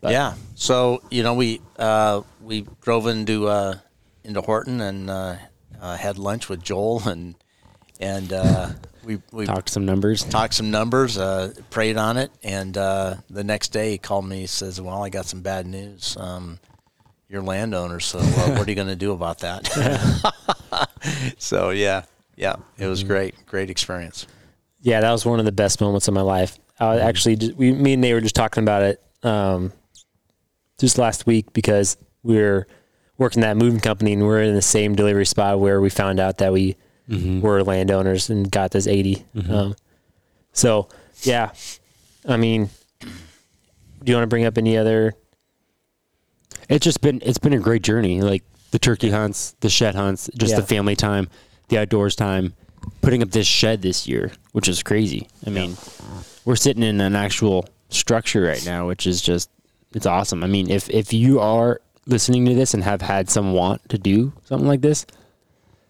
[0.00, 0.34] But- yeah.
[0.54, 3.76] So you know we uh, we drove into uh,
[4.24, 5.36] into Horton and uh,
[5.80, 7.34] uh, had lunch with Joel and
[8.00, 8.70] and uh,
[9.04, 10.24] we we Talk some numbers.
[10.24, 14.40] talked some numbers, uh, prayed on it, and uh, the next day he called me.
[14.40, 16.16] He says, "Well, I got some bad news.
[16.18, 16.58] Um,
[17.28, 18.22] you're landowner, so uh,
[18.56, 19.68] what are you going to do about that?"
[21.38, 22.02] so yeah,
[22.36, 24.26] yeah, it was great, great experience.
[24.80, 26.58] Yeah, that was one of the best moments of my life.
[26.80, 29.72] I actually, just, we, me and they were just talking about it um,
[30.78, 32.66] just last week because we were
[33.18, 36.38] working that moving company and we're in the same delivery spot where we found out
[36.38, 36.76] that we
[37.08, 39.24] were landowners and got this 80.
[39.50, 39.74] Um,
[40.52, 40.88] so,
[41.22, 41.52] yeah,
[42.26, 43.08] I mean, do
[44.10, 45.12] you want to bring up any other?
[46.68, 48.22] It's just been it's been a great journey.
[48.22, 50.60] Like the turkey hunts, the shed hunts, just Yeah.
[50.60, 51.28] the family time,
[51.68, 52.54] the outdoors time.
[53.02, 55.28] Putting up this shed this year, which is crazy.
[55.46, 55.76] I mean,
[56.44, 59.50] we're sitting in an actual structure right now, which is just
[59.94, 60.42] it's awesome.
[60.42, 63.98] I mean, if if you are listening to this and have had some want to
[63.98, 65.06] do something like this,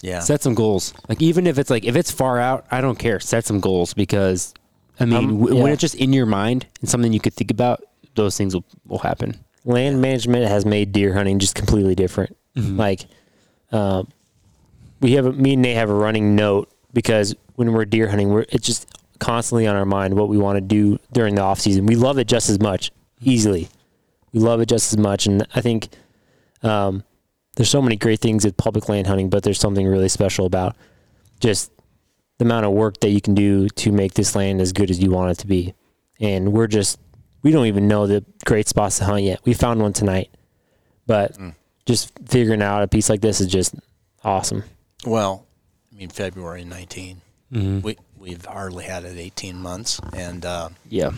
[0.02, 0.92] Yeah, set some goals.
[1.08, 3.20] Like even if it's like if it's far out, I don't care.
[3.20, 4.52] Set some goals because
[5.00, 5.62] I mean, Um, w- yeah.
[5.62, 7.82] when it's just in your mind and something you could think about,
[8.14, 9.36] those things will, will happen.
[9.64, 12.36] land management has made deer hunting just completely different.
[12.54, 13.06] Like,
[13.70, 14.08] um,
[15.00, 18.28] we have a, me and Nate have a running note because when we're deer hunting,
[18.30, 18.86] we're it's just
[19.22, 21.86] constantly on our mind what we want to do during the off season.
[21.86, 22.90] We love it just as much,
[23.22, 23.68] easily.
[24.32, 25.88] We love it just as much, and I think
[26.62, 27.04] um,
[27.56, 30.74] there's so many great things with public land hunting, but there's something really special about
[31.40, 31.70] just
[32.38, 34.98] the amount of work that you can do to make this land as good as
[34.98, 35.74] you want it to be.
[36.20, 36.98] And we're just
[37.42, 39.40] we don't even know the great spots to hunt yet.
[39.44, 40.30] We found one tonight,
[41.06, 41.36] but
[41.86, 43.74] just figuring out a piece like this is just
[44.24, 44.64] awesome.
[45.04, 45.46] Well,
[45.92, 47.20] I mean February 19.
[47.82, 51.10] We we've hardly had it 18 months, and uh, Yeah.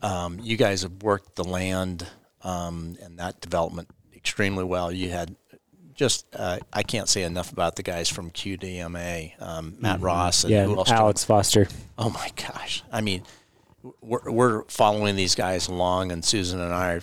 [0.00, 2.06] um, you guys have worked the land
[2.42, 4.90] um, and that development extremely well.
[4.90, 5.36] You had
[5.94, 10.50] just uh, I can't say enough about the guys from QDMA, um, Matt Ross, and
[10.52, 10.74] Yeah?
[10.88, 11.68] Alex Foster.
[11.98, 12.82] Oh my gosh!
[12.90, 13.22] I mean,
[14.00, 17.00] we're, we're following these guys along, and Susan and I,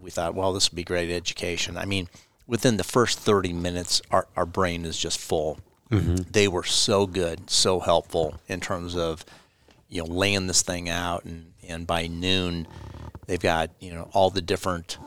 [0.00, 1.78] we thought, well, this would be great education.
[1.78, 2.08] I mean,
[2.46, 5.58] within the first thirty minutes, our our brain is just full.
[5.90, 9.24] They were so good, so helpful in terms of
[9.88, 12.66] you know laying this thing out, and and by noon,
[13.26, 14.98] they've got you know all the different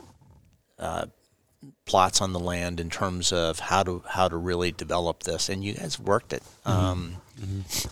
[1.84, 5.62] plots on the land in terms of how to how to really develop this, and
[5.62, 6.42] you guys worked it.
[6.64, 7.16] Um,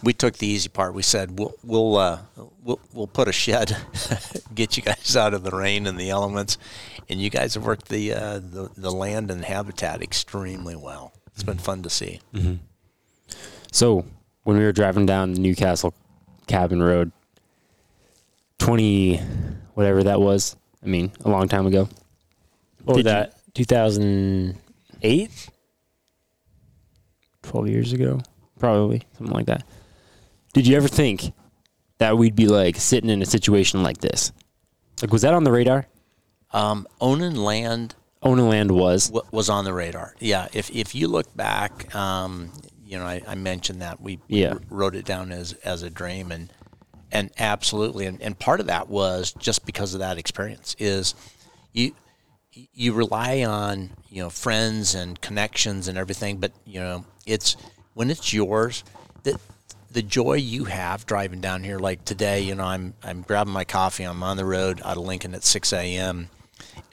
[0.02, 0.94] We took the easy part.
[0.94, 2.18] We said we'll we'll uh,
[2.64, 3.76] we'll, we'll put a shed,
[4.54, 6.58] get you guys out of the rain and the elements,
[7.08, 11.12] and you guys have worked the uh, the, the land and habitat extremely well.
[11.34, 12.20] It's been fun to see.
[13.72, 14.04] So
[14.44, 15.94] when we were driving down the Newcastle
[16.46, 17.12] Cabin Road,
[18.58, 19.18] twenty
[19.74, 20.56] whatever that was.
[20.82, 21.88] I mean, a long time ago.
[22.84, 23.34] What was Did that?
[23.54, 25.48] 2008?
[27.42, 28.20] Twelve years ago,
[28.58, 29.64] probably something like that.
[30.52, 31.32] Did you ever think
[31.98, 34.32] that we'd be like sitting in a situation like this?
[35.00, 35.86] Like, was that on the radar?
[36.52, 39.10] Um, owning land Owning land was.
[39.10, 40.14] wa- was on the radar.
[40.20, 42.52] Yeah, if if you look back, um,
[42.90, 44.54] you know, I, I mentioned that we we Yeah.
[44.68, 46.52] wrote it down as as a dream, and
[47.12, 51.14] and absolutely, and, and part of that was just because of that experience is
[51.72, 51.94] you
[52.52, 57.56] you rely on you know friends and connections and everything, but you know it's
[57.94, 58.82] when it's yours
[59.22, 59.40] that
[59.92, 63.64] the joy you have driving down here like today you know i'm i'm grabbing my
[63.64, 66.28] coffee i'm on the road out of lincoln at 6 a.m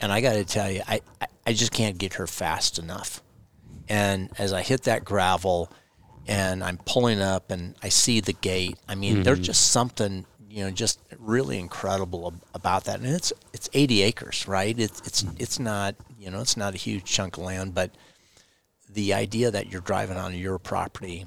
[0.00, 3.22] and i got to tell you I, I i just can't get her fast enough
[3.88, 5.70] and as i hit that gravel
[6.28, 8.78] and i'm pulling up and i see the gate.
[8.88, 9.44] I mean there's mm-hmm.
[9.44, 13.00] just something you know just really incredible ab- about that.
[13.00, 14.78] And it's it's 80 acres right?
[14.78, 15.36] It's it's mm-hmm.
[15.38, 17.90] it's not you know it's not a huge chunk of land but
[18.90, 21.26] the idea that you're driving on your property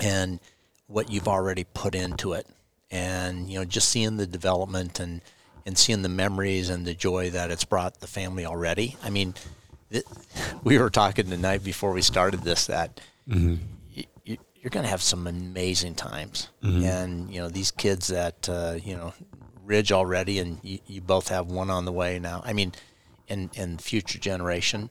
[0.00, 0.40] and
[0.86, 2.46] what you've already put into it
[2.90, 5.20] and you know just seeing the development and
[5.64, 8.96] and seeing the memories and the joy that it's brought the family already.
[9.02, 9.34] I mean
[9.90, 10.04] th-
[10.64, 13.58] we were talking the night before we started this that y-
[14.62, 18.96] you're going to have some amazing times and you know these kids that uh, you
[18.96, 19.12] know
[19.66, 22.72] ridge already and you, you both have one on the way now i mean
[23.28, 24.88] in, and future generation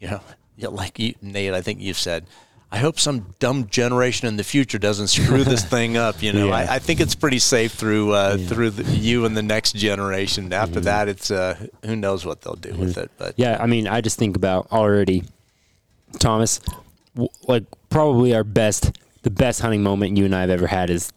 [0.00, 0.20] you know,
[0.56, 2.26] yeah, like you, Nate, I think you've said,
[2.72, 6.20] I hope some dumb generation in the future doesn't screw this thing up.
[6.24, 6.54] You know, Yeah.
[6.56, 10.52] I, I think it's pretty safe through uh, through the, you and the next generation.
[10.52, 10.84] After Mm-hmm.
[10.86, 13.12] that, it's uh, who knows what they'll do with it.
[13.16, 15.22] But Yeah, I mean, I just think about already,
[16.18, 16.60] Thomas,
[17.14, 17.62] w- like
[17.92, 21.12] probably our best, the best hunting moment you and I have ever had is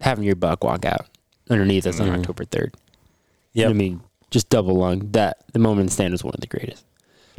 [0.00, 1.06] having your buck walk out
[1.48, 2.74] underneath us on October 3rd.
[3.54, 3.70] Yep.
[3.70, 5.10] I mean, just double lung.
[5.12, 6.84] That, the moment in stand was one of the greatest.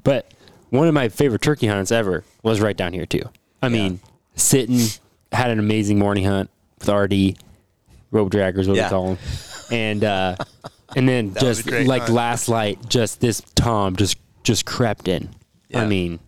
[0.03, 0.31] But
[0.69, 3.23] one of my favorite turkey hunts ever was right down here, too.
[3.61, 3.99] I mean,
[4.35, 4.79] sitting,
[5.31, 6.49] had an amazing morning hunt
[6.79, 7.37] with RD,
[8.11, 8.87] rope draggers, what Yeah.
[8.87, 9.17] we call them.
[9.71, 10.35] And, uh,
[10.95, 12.13] and then just like hunt.
[12.13, 15.29] last light, just this Tom just just crept in.
[15.73, 16.19] I mean,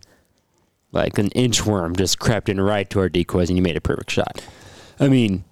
[0.95, 4.09] like an inchworm just crept in right to our decoys, and you made a perfect
[4.11, 4.43] shot.
[4.99, 5.43] I mean,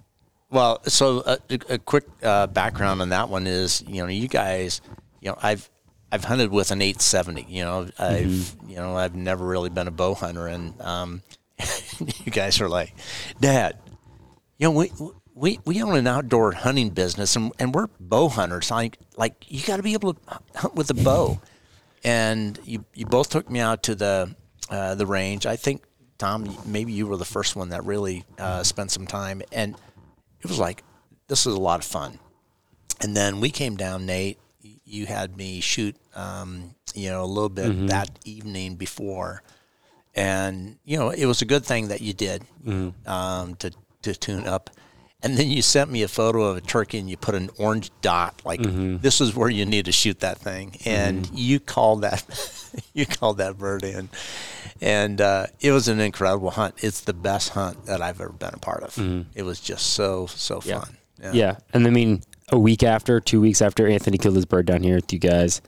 [0.50, 4.26] Well, so uh, a, a quick uh, background on that one is, you know, you
[4.28, 4.80] guys,
[5.20, 5.68] you know, I've
[6.10, 7.46] I've hunted with an 870.
[7.48, 8.70] You know, I've Mm-hmm.
[8.70, 11.22] you know I've never really been a bow hunter, and um,
[12.24, 12.94] you guys are like,
[13.40, 13.76] Dad,
[14.58, 14.90] you know, we
[15.34, 18.70] we we own an outdoor hunting business, and, and we're bow hunters.
[18.70, 20.20] Like like you got to be able to
[20.54, 21.40] hunt with a bow,
[22.04, 24.34] and you you both took me out to the
[24.70, 25.46] uh, the range.
[25.46, 25.82] I think
[26.18, 29.74] Tom, maybe you were the first one that really uh, spent some time, and
[30.40, 30.82] it was like
[31.28, 32.18] this was a lot of fun.
[33.00, 34.38] And then we came down, Nate.
[34.86, 39.42] You had me shoot, um, you know, a little bit that evening before,
[40.14, 42.44] and you know, it was a good thing that you did
[43.06, 43.72] um, to
[44.02, 44.70] to tune up.
[45.24, 47.90] And then you sent me a photo of a turkey, and you put an orange
[48.02, 48.42] dot.
[48.44, 48.98] Like mm-hmm.
[48.98, 51.34] this is where you need to shoot that thing, and mm-hmm.
[51.36, 52.22] you called that
[52.92, 54.10] you called that bird in,
[54.80, 56.74] and uh, it was an incredible hunt.
[56.78, 58.94] It's the best hunt that I've ever been a part of.
[58.94, 59.30] Mm-hmm.
[59.34, 60.80] It was just so so Yeah.
[60.80, 60.96] fun.
[61.32, 61.56] yeah.
[61.72, 64.96] And I mean, a week after, two weeks after Anthony killed his bird down here
[64.96, 65.62] with you guys,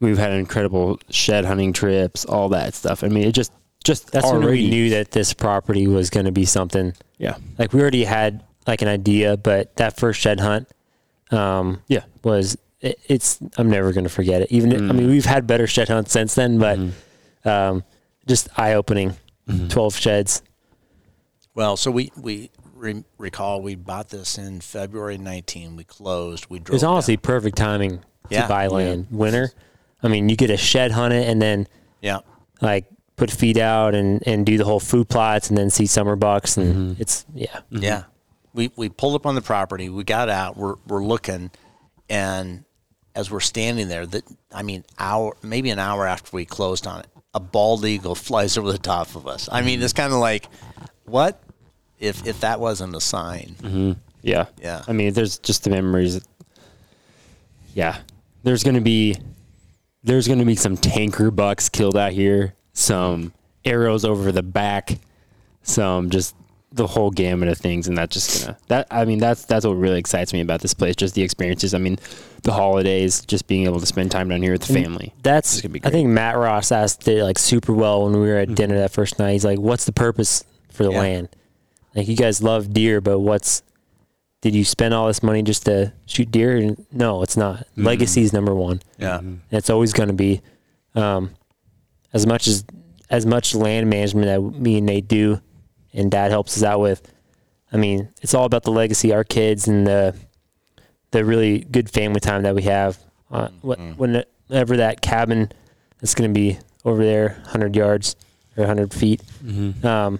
[0.00, 3.02] we've had incredible shed hunting trips, all that stuff.
[3.02, 3.52] I mean, it just
[3.84, 6.92] just That's already when we knew that this property was going to be something.
[7.18, 10.68] Yeah, Like we already had like an idea, but that first shed hunt
[11.30, 13.38] um, yeah, was it, it's.
[13.56, 14.52] I'm never going to forget it.
[14.52, 16.78] Even I mean, we've had better shed hunts since then, but
[17.44, 17.82] um,
[18.26, 19.16] just eye opening.
[19.68, 20.42] Twelve sheds.
[21.54, 25.76] Well, so we we re- recall we bought this in February 19.
[25.76, 26.46] We closed.
[26.50, 26.74] We It drove.
[26.74, 26.92] was down.
[26.92, 28.42] honestly perfect timing Yeah.
[28.42, 29.06] to buy land.
[29.10, 29.52] Winter.
[30.02, 31.66] I mean, you get a shed hunt it and then
[32.02, 32.18] yeah.
[32.60, 36.16] like put feed out and, and do the whole food plots and then see summer
[36.16, 37.60] bucks and it's yeah.
[37.70, 38.04] Yeah.
[38.56, 39.90] We we pulled up on the property.
[39.90, 40.56] We got out.
[40.56, 41.50] We're we're looking,
[42.08, 42.64] and
[43.14, 47.00] as we're standing there, that I mean, hour maybe an hour after we closed on
[47.00, 49.48] it, a bald eagle flies over the top of us.
[49.52, 50.02] I mean, it's mm-hmm.
[50.02, 50.48] kind of like,
[51.04, 51.40] what
[52.00, 53.56] if if that wasn't a sign?
[53.60, 53.92] Mm-hmm.
[54.22, 54.82] yeah, Yeah.
[54.88, 56.26] I mean, there's just the memories.
[57.74, 57.98] Yeah,
[58.42, 59.18] there's gonna be
[60.02, 63.34] there's gonna be some tanker bucks killed out here, some
[63.66, 64.98] arrows over the back,
[65.62, 66.34] some just
[66.76, 69.74] the whole gamut of things, and that's just gonna that I mean that's that's what
[69.74, 71.74] really excites me about this place, just the experiences.
[71.74, 71.98] I mean,
[72.42, 75.12] the holidays, just being able to spend time down here with the family.
[75.22, 78.36] That's gonna be I think Matt Ross asked it like super well when we were
[78.36, 78.54] at mm-hmm.
[78.54, 79.32] dinner that first night.
[79.32, 81.00] He's like, "What's the purpose for the Yeah.
[81.00, 81.28] land?
[81.94, 83.62] Like you guys love deer, but what's
[84.42, 86.76] did you spend all this money just to shoot deer?
[86.92, 87.60] No, it's not.
[87.60, 87.84] Mm-hmm.
[87.84, 88.80] Legacy is number one.
[88.98, 89.18] Yeah.
[89.18, 90.42] And it's always going to be
[90.94, 91.30] um,
[92.12, 92.64] as much as
[93.08, 95.40] as much land management that me and Nate do,
[95.92, 97.02] and Dad helps us out with.
[97.72, 100.14] I mean, it's all about the legacy, our kids, and the
[101.10, 102.98] the really good family time that we have.
[103.30, 105.50] Uh, wh- Whenever that cabin
[106.00, 108.14] that's going to be over there, hundred yards
[108.56, 109.20] or hundred feet,
[109.84, 110.18] um,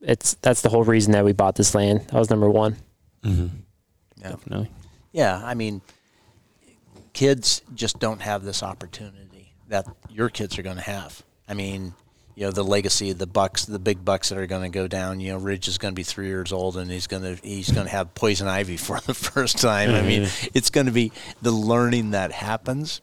[0.00, 2.00] it's that's the whole reason that we bought this land.
[2.08, 2.76] That was number one.
[3.22, 3.48] Yeah.
[4.30, 4.70] Definitely.
[5.12, 5.80] Yeah, I mean,
[7.12, 11.22] kids just don't have this opportunity that your kids are going to have.
[11.48, 11.94] I mean,
[12.34, 14.88] you know, the legacy of the bucks, the big bucks that are going to go
[14.88, 15.20] down.
[15.20, 17.70] You know, Ridge is going to be three years old, and he's going to he's
[17.70, 19.90] going to have poison ivy for the first time.
[19.90, 23.00] I mean, it's going to be the learning that happens.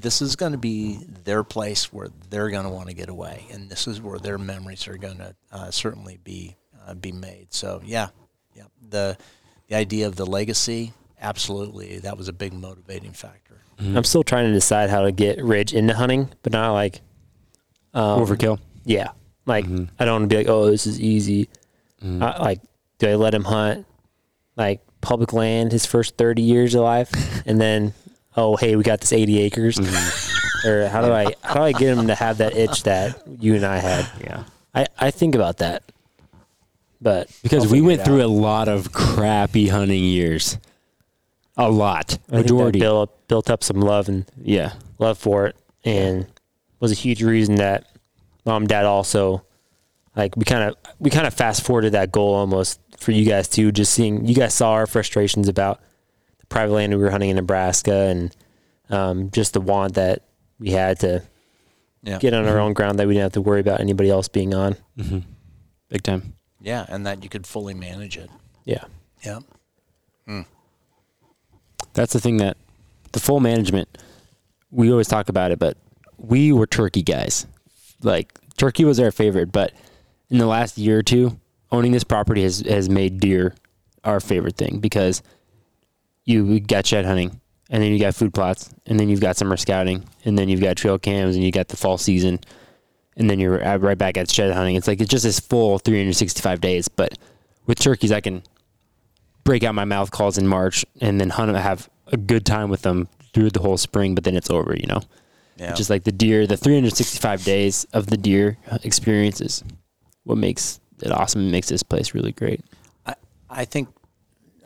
[0.00, 3.46] This is going to be their place where they're going to want to get away,
[3.52, 7.46] and this is where their memories are going to uh, certainly be uh, be made.
[7.50, 8.08] So, yeah,
[8.56, 9.16] yeah, the
[9.68, 13.62] the idea of the legacy, absolutely, that was a big motivating factor.
[13.78, 17.00] I'm still trying to decide how to get Ridge into hunting, but not like
[17.94, 18.58] um, Overkill.
[18.84, 19.10] Yeah,
[19.46, 19.84] like mm-hmm.
[19.98, 21.48] I don't want to be like, oh, this is easy.
[22.02, 22.22] Mm-hmm.
[22.22, 22.60] I, like,
[22.98, 23.86] do I let him hunt
[24.56, 27.10] like public land his first 30 years of life,
[27.46, 27.94] and then
[28.36, 30.68] oh, hey, we got this 80 acres, mm-hmm.
[30.68, 33.54] or how do I how do I get him to have that itch that you
[33.54, 34.08] and I had?
[34.20, 34.44] Yeah.
[34.74, 35.82] I I think about that,
[37.00, 40.58] but Because we went through a lot of crappy hunting years.
[41.58, 42.04] A lot.
[42.04, 42.78] I think that Majority.
[42.80, 44.72] built built up some love and yeah.
[44.98, 46.26] love for it and
[46.82, 47.86] was a huge reason that
[48.44, 49.44] mom and dad also
[50.16, 53.48] like we kind of we kind of fast forwarded that goal almost for you guys
[53.48, 53.72] too.
[53.72, 55.80] Just seeing you guys saw our frustrations about
[56.38, 58.36] the private land we were hunting in Nebraska and
[58.90, 60.24] um, just the want that
[60.58, 61.22] we had to
[62.02, 62.18] Yeah.
[62.18, 62.60] get on our mm-hmm.
[62.60, 64.76] own ground that we didn't have to worry about anybody else being on.
[64.98, 65.20] Mm-hmm.
[65.88, 66.34] Big time.
[66.60, 68.30] Yeah, and that you could fully manage it.
[68.64, 68.84] Yeah.
[69.24, 69.40] Yeah.
[70.26, 70.42] Hmm.
[71.94, 72.56] That's the thing that
[73.12, 73.88] the full management,
[74.70, 75.76] we always talk about it, but
[76.22, 77.46] we were turkey guys.
[78.02, 79.72] Like turkey was our favorite, but
[80.30, 81.38] in the last year or two,
[81.70, 83.54] owning this property has, has made deer
[84.04, 85.22] our favorite thing because
[86.24, 89.56] you got shed hunting and then you got food plots and then you've got summer
[89.56, 92.38] scouting and then you've got trail cams and you got the fall season
[93.16, 94.76] and then you're right back at shed hunting.
[94.76, 96.88] It's like it's just this full 365 days.
[96.88, 97.18] But
[97.66, 98.42] with turkeys, I can
[99.44, 102.70] break out my mouth calls in March and then hunt 'em, have a good time
[102.70, 105.00] with them through the whole spring, but then it's over, you know?
[105.56, 105.72] Yeah.
[105.74, 109.62] is like the deer, the 365 days of the deer experiences.
[110.24, 112.60] what makes it awesome and makes this place really great.
[113.06, 113.14] I,
[113.50, 113.88] I think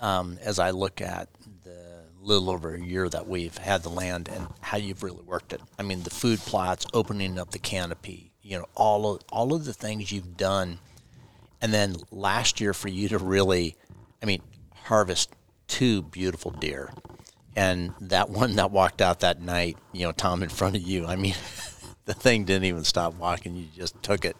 [0.00, 1.28] um, as I look at
[1.64, 5.52] the little over a year that we've had the land and how you've really worked
[5.52, 5.60] it.
[5.78, 9.64] I mean, the food plots, opening up the canopy, you know, all of all of
[9.64, 10.78] the things you've done,
[11.60, 13.76] and then last year for you to really,
[14.22, 14.42] I mean,
[14.84, 15.30] harvest
[15.66, 16.92] two beautiful deer,
[17.56, 21.06] and that one that walked out that night, you know, Tom in front of you.
[21.06, 21.34] I mean,
[22.04, 24.36] the thing didn't even stop walking; you just took it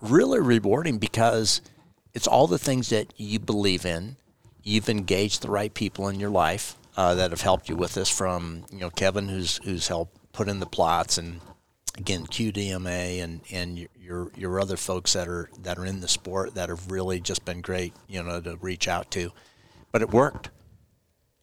[0.00, 1.62] really rewarding because
[2.14, 4.16] it's all the things that you believe in.
[4.62, 8.08] You've engaged the right people in your life uh, that have helped you with this.
[8.10, 11.40] From you know Kevin, who's who's helped put in the plots, and
[11.98, 16.08] again QDMA and and your- your your other folks that are that are in the
[16.08, 17.94] sport that have really just been great.
[18.08, 19.32] You know to reach out to,
[19.92, 20.50] but it worked,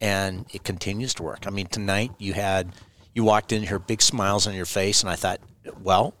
[0.00, 1.46] and it continues to work.
[1.46, 2.72] I mean tonight you had
[3.14, 5.40] you walked in here big smiles on your face, and I thought,
[5.82, 6.14] well.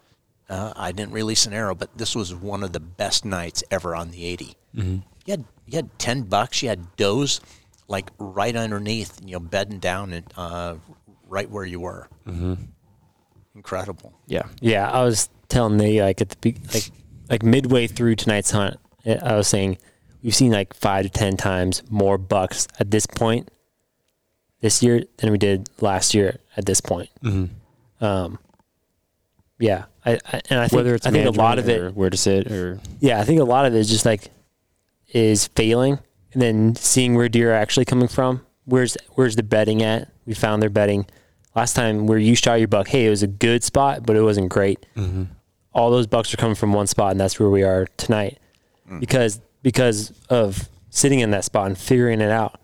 [0.46, 3.96] Uh, I didn't release an arrow, but this was one of the best nights ever
[3.96, 4.54] on the 80.
[4.76, 4.96] Mm-hmm.
[5.24, 6.62] You had you had 10 bucks.
[6.62, 7.40] You had does
[7.88, 10.74] like right underneath, you know, bedding down and uh,
[11.28, 12.08] right where you were.
[12.26, 12.54] Mm-hmm.
[13.54, 14.12] Incredible.
[14.26, 14.46] Yeah.
[14.60, 16.90] Yeah, I was telling Nate like at the be- like
[17.30, 19.78] like midway through tonight's hunt, I was saying
[20.22, 23.48] we've seen like five to ten times more bucks at this point
[24.64, 27.10] this year than we did last year at this point.
[27.22, 28.02] Mm-hmm.
[28.02, 28.38] Um,
[29.58, 31.98] yeah, I, I and I think Whether it's I think a lot of management it,
[31.98, 34.30] where to sit or yeah, I think a lot of it is just like
[35.12, 35.98] is failing
[36.32, 38.40] and then seeing where deer are actually coming from.
[38.64, 40.08] Where's where's the bedding at?
[40.24, 41.04] We found their bedding
[41.54, 42.88] last time where you shot your buck.
[42.88, 44.86] Hey, it was a good spot, but it wasn't great.
[44.96, 45.24] Mm-hmm.
[45.74, 48.38] All those bucks are coming from one spot, and that's where we are tonight
[48.90, 48.98] mm.
[48.98, 52.58] because because of sitting in that spot and figuring it out.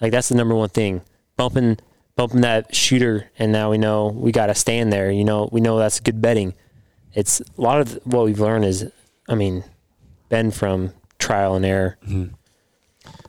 [0.00, 1.02] Like that's the number one thing.
[1.38, 1.78] Bumping
[2.18, 5.10] bumping that shooter, and now we know we got to stand there.
[5.10, 6.52] You know, we know that's good bedding.
[7.14, 8.90] It's a lot of what we've learned is,
[9.28, 9.64] I mean,
[10.28, 11.96] been from trial and error.
[12.04, 12.34] Mm-hmm.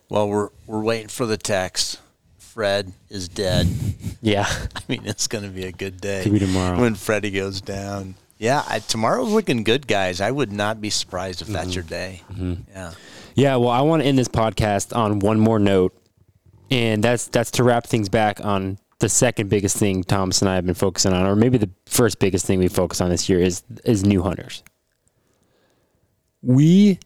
[0.09, 2.01] Well, we're we're waiting for the text.
[2.37, 3.67] Fred is dead.
[4.21, 4.45] Yeah,
[4.75, 6.23] I mean, it's going to be a good day.
[6.23, 6.81] Could be tomorrow.
[6.81, 8.15] when Freddie goes down.
[8.39, 10.19] Yeah, I, tomorrow's looking good, guys.
[10.21, 11.73] I would not be surprised if that's mm-hmm.
[11.73, 12.21] your day.
[12.31, 12.53] Mm-hmm.
[12.71, 12.93] Yeah.
[13.35, 15.93] Yeah, well, I want to end this podcast on one more note,
[16.71, 20.55] and that's that's to wrap things back on the second biggest thing Thomas and I
[20.55, 23.39] have been focusing on, or maybe the first biggest thing we focus on this year
[23.39, 24.63] is is new hunters.
[26.41, 26.99] We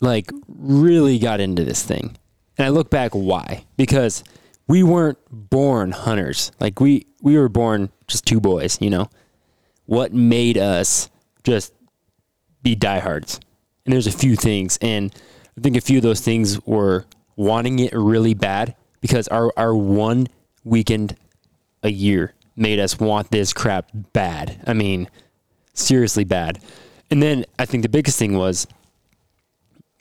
[0.00, 2.16] like really got into this thing,
[2.56, 4.24] and I look back why because
[4.66, 6.52] we weren't born hunters.
[6.60, 9.10] Like we we were born just two boys, you know.
[9.86, 11.08] What made us
[11.44, 11.72] just
[12.62, 13.40] be diehards.
[13.84, 15.14] And there's a few things, and
[15.56, 17.06] I think a few of those things were
[17.38, 20.26] wanting it really bad because our our one
[20.64, 21.16] weekend
[21.82, 24.60] a year made us want this crap bad.
[24.66, 25.08] I mean,
[25.72, 26.58] seriously bad.
[27.10, 28.66] And then I think the biggest thing was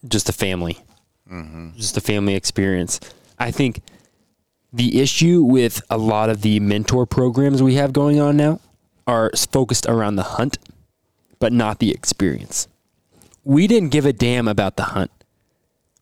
[0.05, 0.79] just a family,
[1.31, 1.77] mm-hmm.
[1.77, 2.99] just a family experience.
[3.39, 3.81] I think
[4.73, 8.59] the issue with a lot of the mentor programs we have going on now
[9.05, 10.57] are focused around the hunt,
[11.39, 12.67] but not the experience.
[13.43, 15.11] We didn't give a damn about the hunt.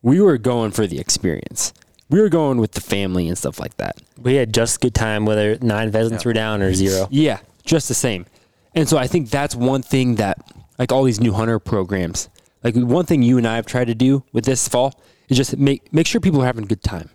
[0.05, 1.73] We were going for the experience.
[2.09, 3.99] We were going with the family and stuff like that.
[4.21, 7.07] we had just good time whether nine pheasants were down or zero.
[7.09, 8.27] Yeah, just the same.
[8.75, 10.37] And so I think that's one thing that,
[10.77, 12.29] like all these new hunter programs,
[12.63, 15.57] like one thing you and I have tried to do with this fall is just
[15.57, 17.09] make make sure people are having a good time,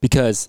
[0.00, 0.48] because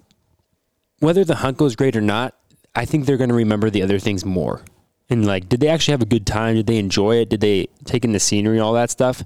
[0.99, 2.35] whether the hunt goes great or not,
[2.75, 4.61] I think they're going to remember the other things more.
[5.09, 6.53] And like, did they actually have a good time?
[6.55, 7.29] Did they enjoy it?
[7.29, 9.23] Did they take in the scenery and all that stuff?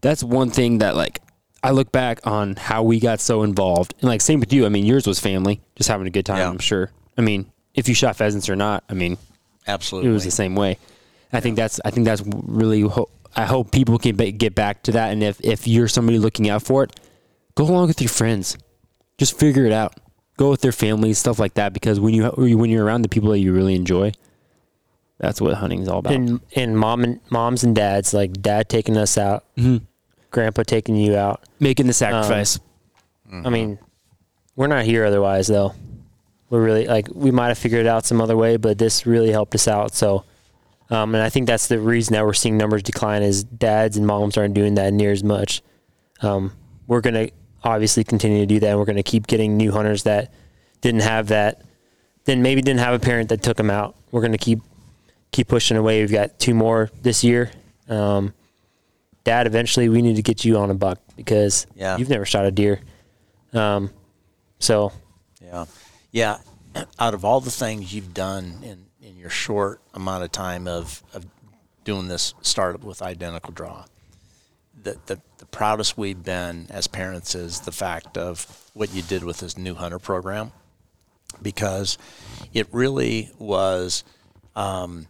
[0.00, 1.20] That's one thing that like
[1.64, 3.94] I look back on how we got so involved.
[4.00, 4.66] And like same with you.
[4.66, 6.48] I mean, yours was family, just having a good time, Yeah.
[6.50, 6.90] I'm sure.
[7.18, 9.16] I mean, if you shot pheasants or not, I mean,
[9.66, 10.10] Absolutely.
[10.10, 10.78] it was the same way.
[11.32, 12.82] I think that's I think that's really.
[12.82, 15.10] Ho- I hope people can ba- get back to that.
[15.12, 17.00] And if if you're somebody looking out for it,
[17.56, 18.56] go along with your friends.
[19.18, 19.94] Just figure it out.
[20.36, 21.72] Go with their families, stuff like that.
[21.72, 24.12] Because when you when you're around the people that you really enjoy,
[25.18, 26.12] that's what hunting's all about.
[26.12, 29.82] And and mom and moms and dads, like dad taking us out, Mhm.
[30.34, 31.42] Grandpa taking you out.
[31.60, 32.60] Making the sacrifice.
[33.32, 33.78] I mean,
[34.54, 35.74] we're not here otherwise though.
[36.50, 39.30] We're really like we might have figured it out some other way, but this really
[39.32, 39.94] helped us out.
[39.94, 40.24] So,
[40.90, 44.06] um, and I think that's the reason that we're seeing numbers decline is dads and
[44.06, 45.62] moms aren't doing that near as much.
[46.20, 46.52] Um,
[46.86, 47.28] we're gonna
[47.64, 50.32] obviously continue to do that, and we're gonna keep getting new hunters that
[50.80, 51.62] didn't have that,
[52.26, 53.96] then maybe didn't have a parent that took them out.
[54.12, 54.60] We're gonna keep
[55.32, 56.00] keep pushing away.
[56.02, 57.50] We've got two more this year.
[57.88, 58.32] Um,
[59.24, 61.96] Dad, eventually we need to get you on a buck because Yeah.
[61.96, 62.80] you've never shot a deer.
[63.52, 63.90] Um,
[64.58, 64.92] so
[65.42, 65.64] Yeah.
[66.12, 66.38] Yeah.
[66.98, 71.02] Out of all the things you've done in, in your short amount of time of,
[71.14, 71.24] of
[71.84, 73.84] doing this startup with Identical Draw,
[74.82, 79.24] the, the, the proudest we've been as parents is the fact of what you did
[79.24, 80.52] with this new hunter program
[81.40, 81.96] because
[82.52, 84.04] it really was
[84.56, 85.06] um,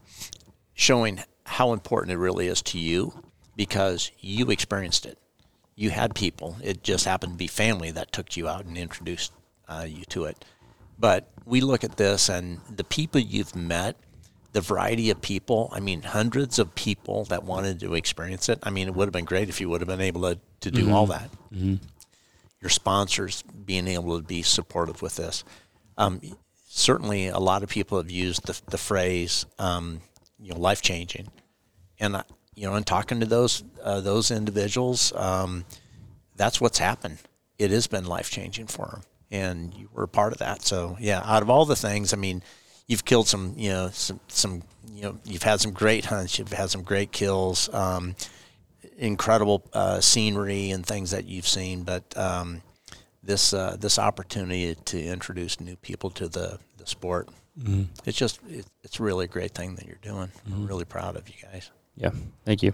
[0.74, 3.12] showing how important it really is to you
[3.56, 5.18] because you experienced it.
[5.76, 6.56] You had people.
[6.62, 9.32] It just happened to be family that took you out and introduced
[9.68, 10.44] uh, you to it.
[10.98, 13.96] But we look at this and the people you've met,
[14.52, 15.68] the variety of people.
[15.72, 18.60] I mean, hundreds of people that wanted to experience it.
[18.62, 20.70] I mean, it would have been great if you would have been able to, to
[20.70, 21.28] do all that.
[22.60, 25.42] Your sponsors being able to be supportive with this.
[25.98, 26.20] Um,
[26.68, 30.00] certainly, a lot of people have used the, the phrase, um,
[30.40, 31.28] you know, life changing,
[32.00, 32.24] and I-
[32.54, 35.64] you know, in talking to those uh, those individuals, um,
[36.36, 37.18] that's what's happened.
[37.58, 40.62] It has been life changing for them, and you were a part of that.
[40.62, 42.42] So, yeah, out of all the things, I mean,
[42.86, 46.52] you've killed some, you know, some, some, you know, you've had some great hunts, you've
[46.52, 48.16] had some great kills, um,
[48.98, 52.62] incredible uh, scenery and things that you've seen, but um,
[53.22, 57.28] this uh, this opportunity to introduce new people to the the sport,
[58.04, 60.30] it's just it, it's really a great thing that you're doing.
[60.46, 61.70] I'm really proud of you guys.
[61.96, 62.10] Yeah.
[62.44, 62.72] Thank you.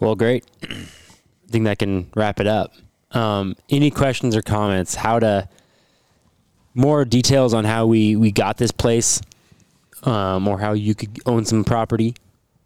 [0.00, 0.44] Well, great.
[0.62, 2.74] I think that can wrap it up.
[3.12, 4.94] Um, any questions or comments?
[4.96, 5.48] How to
[6.74, 9.20] more details on how we we got this place,
[10.02, 12.14] um, or how you could own some property,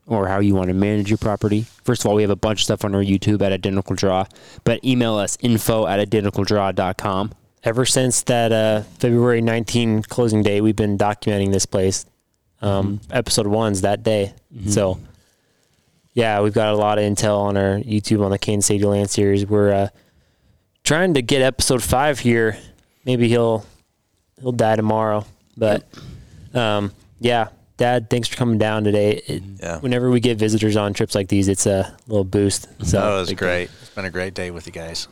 [0.07, 1.67] or how you want to manage your property.
[1.85, 4.25] First of all, we have a bunch of stuff on our YouTube at Identical Draw,
[4.65, 7.33] but email us info at identicaldraw.com.
[7.63, 12.07] ever since that uh, February 19 closing day, we've been documenting this place.
[12.63, 14.35] Um, Episode one's that day.
[14.67, 14.99] So,
[16.21, 19.11] yeah, we've got a lot of intel on our YouTube on the Kansas 80 Land
[19.11, 19.47] series.
[19.47, 19.89] We're uh,
[20.85, 22.59] trying to get episode five here.
[23.07, 23.65] Maybe he'll
[24.39, 25.25] he'll die tomorrow,
[25.57, 25.87] but
[26.53, 27.49] um, yeah,
[27.79, 29.23] Dad, thanks for coming down today.
[29.27, 29.79] It, Yeah.
[29.79, 32.69] Whenever we get visitors on trips like these, it's a little boost.
[32.81, 33.71] So So it was great.
[33.81, 35.09] It's been a great day with you guys.